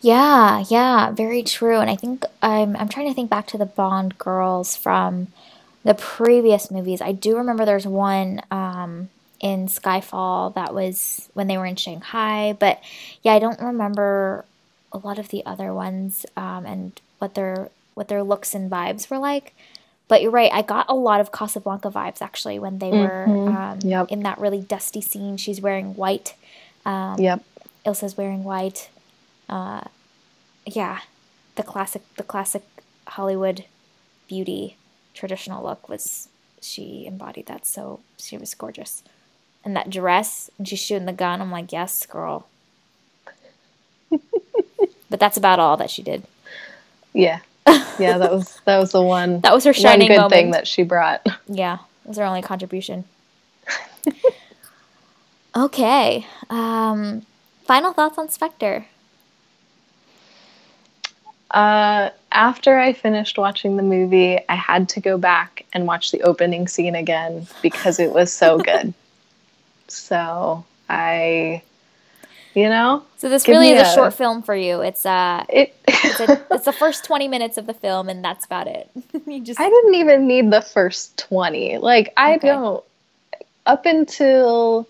[0.00, 1.78] Yeah, yeah, very true.
[1.78, 5.28] And I think I'm I'm trying to think back to the Bond girls from
[5.84, 7.00] the previous movies.
[7.00, 9.08] I do remember there's one um,
[9.40, 12.80] in Skyfall that was when they were in Shanghai, but
[13.22, 14.44] yeah, I don't remember
[14.92, 19.10] a lot of the other ones um, and what their what their looks and vibes
[19.10, 19.54] were like.
[20.08, 20.52] But you're right.
[20.52, 23.56] I got a lot of Casablanca vibes actually when they were mm-hmm.
[23.56, 24.06] um, yep.
[24.08, 25.36] in that really dusty scene.
[25.36, 26.34] She's wearing white.
[26.84, 27.42] Um, yep.
[27.84, 28.88] Ilsa's wearing white.
[29.48, 29.82] Uh,
[30.64, 31.00] yeah,
[31.56, 32.62] the classic, the classic
[33.08, 33.64] Hollywood
[34.28, 34.76] beauty
[35.12, 36.28] traditional look was
[36.60, 37.66] she embodied that.
[37.66, 39.02] So she was gorgeous.
[39.64, 41.40] And that dress, and she's shooting the gun.
[41.40, 42.46] I'm like, yes, girl.
[44.10, 46.22] but that's about all that she did.
[47.12, 49.40] Yeah yeah, that was that was the one.
[49.40, 50.32] that was her shining good moment.
[50.32, 51.26] thing that she brought.
[51.48, 53.04] Yeah, it was her only contribution.
[55.56, 56.26] okay.
[56.50, 57.22] Um,
[57.64, 58.86] final thoughts on Spectre.
[61.50, 66.22] Uh, after I finished watching the movie, I had to go back and watch the
[66.22, 68.92] opening scene again because it was so good.
[69.88, 71.62] so I
[72.56, 73.04] you know.
[73.18, 74.80] So this really is a, a, short film for you.
[74.80, 78.46] It's uh, it, it's, a, it's the first twenty minutes of the film, and that's
[78.46, 78.90] about it.
[79.26, 81.78] you just I didn't even need the first twenty.
[81.78, 82.48] Like I okay.
[82.48, 82.82] don't.
[83.66, 84.88] up until,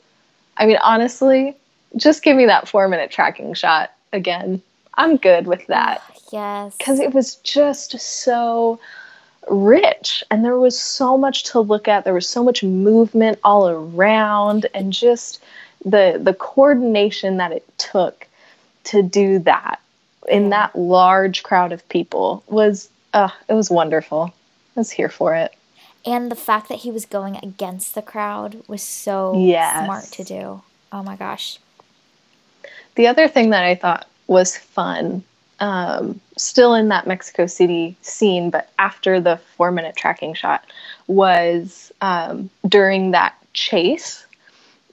[0.56, 1.56] I mean, honestly,
[1.96, 4.62] just give me that four minute tracking shot again.
[4.94, 6.02] I'm good with that.
[6.32, 6.74] Yes.
[6.76, 8.80] Because it was just so
[9.48, 12.02] rich and there was so much to look at.
[12.02, 15.40] There was so much movement all around and just
[15.86, 18.26] the the coordination that it took
[18.84, 19.80] to do that
[20.28, 24.34] in that large crowd of people was uh, it was wonderful.
[24.76, 25.54] I was here for it.
[26.04, 29.84] And the fact that he was going against the crowd was so Yes.
[29.84, 30.62] smart to do.
[30.92, 31.58] Oh my gosh.
[32.96, 35.22] The other thing that I thought was fun,
[35.60, 40.64] um, still in that Mexico City scene, but after the four minute tracking shot,
[41.06, 44.25] was um, during that chase,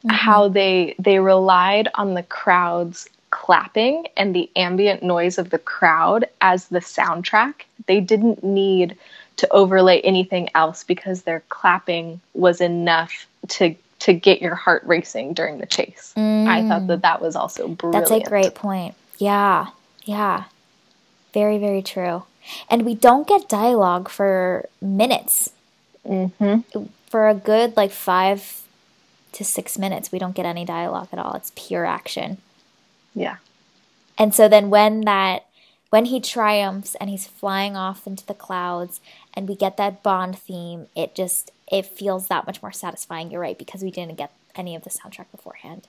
[0.10, 6.26] how they they relied on the crowd's clapping and the ambient noise of the crowd
[6.42, 7.54] as the soundtrack.
[7.88, 8.98] They didn't need
[9.38, 15.34] to overlay anything else because their clapping was enough to to get your heart racing
[15.34, 16.14] during the chase.
[16.18, 18.10] I thought that that was also brilliant.
[18.10, 18.96] That's a great point.
[19.18, 19.68] Yeah.
[20.04, 20.44] Yeah.
[21.34, 22.24] Very, very true.
[22.70, 25.52] And we don't get dialogue for minutes.
[26.06, 26.84] Mm-hmm.
[27.08, 28.63] For a good like five
[29.34, 31.34] to six minutes, we don't get any dialogue at all.
[31.34, 32.38] It's pure action.
[33.16, 33.38] Yeah.
[34.18, 35.46] And so then when that
[35.90, 39.00] when he triumphs and he's flying off into the clouds
[39.36, 43.32] and we get that Bond theme, it just it feels that much more satisfying.
[43.32, 45.88] You're right because we didn't get any of the soundtrack beforehand.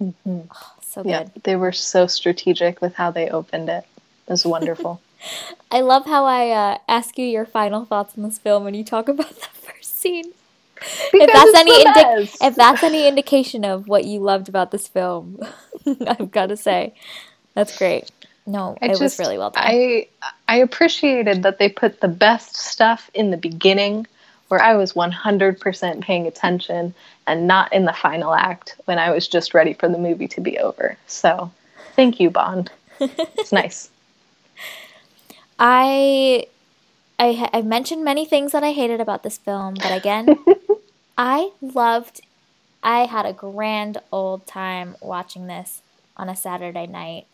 [0.00, 1.24] Oh, so Yeah.
[1.24, 1.42] good.
[1.42, 3.84] They were so strategic with how they opened it.
[4.26, 5.00] It was wonderful.
[5.70, 8.84] I love how I uh, ask you your final thoughts on this film when you
[8.84, 10.32] talk about the first scene.
[11.12, 14.88] Because if that's any indi- if that's any indication of what you loved about this
[14.88, 15.38] film,
[16.06, 16.94] I've got to say,
[17.54, 18.10] that's great.
[18.46, 19.62] No, I it was just- really well done.
[19.64, 20.08] I
[20.48, 24.06] I appreciated that they put the best stuff in the beginning
[24.48, 26.92] where I was 100% paying attention
[27.28, 30.40] and not in the final act when I was just ready for the movie to
[30.40, 30.96] be over.
[31.06, 31.52] So,
[31.94, 32.72] thank you Bond.
[32.98, 33.90] It's nice.
[35.58, 36.46] I
[37.18, 40.26] I I've mentioned many things that I hated about this film, but again,
[41.22, 42.22] I loved
[42.82, 45.82] I had a grand old time watching this
[46.16, 47.26] on a Saturday night.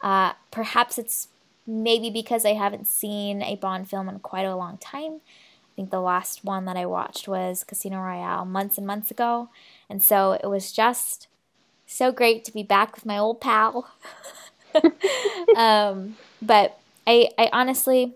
[0.00, 1.28] Uh, perhaps it's
[1.66, 5.16] maybe because I haven't seen a Bond film in quite a long time.
[5.16, 9.50] I think the last one that I watched was Casino Royale months and months ago.
[9.90, 11.28] And so it was just
[11.86, 13.90] so great to be back with my old pal.
[15.58, 18.14] um, but I, I honestly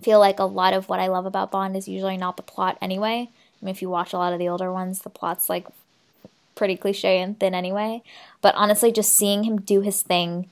[0.00, 2.78] feel like a lot of what I love about Bond is usually not the plot
[2.80, 3.30] anyway.
[3.64, 5.66] Mean, if you watch a lot of the older ones, the plot's like
[6.54, 8.02] pretty cliche and thin anyway.
[8.40, 10.48] But honestly, just seeing him do his thing,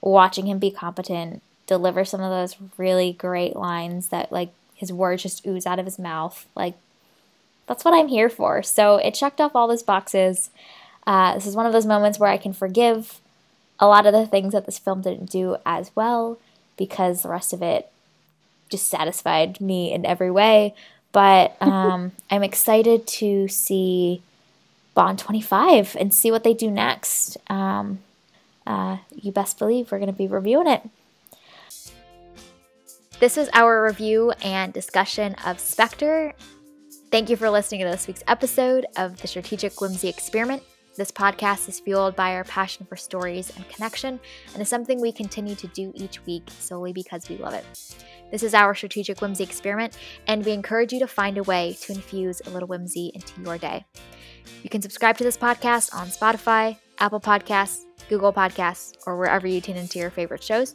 [0.00, 5.22] watching him be competent, deliver some of those really great lines that like his words
[5.22, 6.74] just ooze out of his mouth, like
[7.66, 8.62] that's what I'm here for.
[8.62, 10.50] So it checked off all those boxes.
[11.06, 13.20] Uh, this is one of those moments where I can forgive
[13.80, 16.38] a lot of the things that this film didn't do as well
[16.76, 17.90] because the rest of it
[18.68, 20.74] just satisfied me in every way.
[21.16, 24.20] But um, I'm excited to see
[24.92, 27.38] Bond 25 and see what they do next.
[27.48, 28.00] Um,
[28.66, 30.82] uh, you best believe we're going to be reviewing it.
[33.18, 36.34] This is our review and discussion of Spectre.
[37.10, 40.62] Thank you for listening to this week's episode of the Strategic Whimsy Experiment.
[40.98, 44.20] This podcast is fueled by our passion for stories and connection
[44.52, 47.64] and is something we continue to do each week solely because we love it.
[48.30, 49.96] This is our Strategic Whimsy Experiment,
[50.26, 53.56] and we encourage you to find a way to infuse a little whimsy into your
[53.56, 53.84] day.
[54.62, 59.60] You can subscribe to this podcast on Spotify, Apple Podcasts, Google Podcasts, or wherever you
[59.60, 60.74] tune into your favorite shows.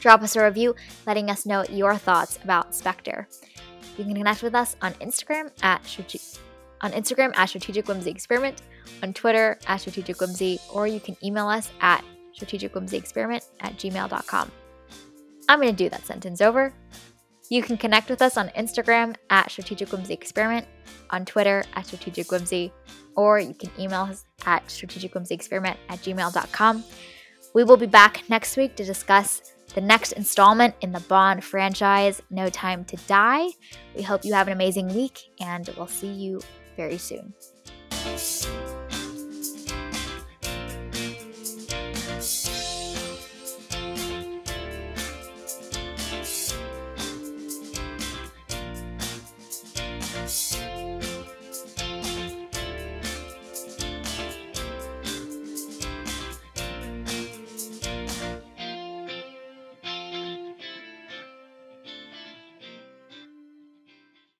[0.00, 0.74] Drop us a review
[1.06, 3.28] letting us know your thoughts about Spectre.
[3.98, 6.38] You can connect with us on Instagram at strate-
[6.80, 8.62] on Instagram at Strategic Whimsy Experiment,
[9.02, 12.04] on Twitter at Strategic Whimsy, or you can email us at
[12.36, 14.50] strategicwhimsyexperiment at gmail.com.
[15.52, 16.72] I'm going to do that sentence over.
[17.50, 20.66] You can connect with us on Instagram at Strategic Whimsy Experiment,
[21.10, 22.72] on Twitter at Strategic Whimsy,
[23.16, 26.84] or you can email us at strategicwhimsyexperiment at gmail.com.
[27.54, 32.22] We will be back next week to discuss the next installment in the Bond franchise,
[32.30, 33.48] No Time to Die.
[33.94, 36.40] We hope you have an amazing week, and we'll see you
[36.78, 37.34] very soon.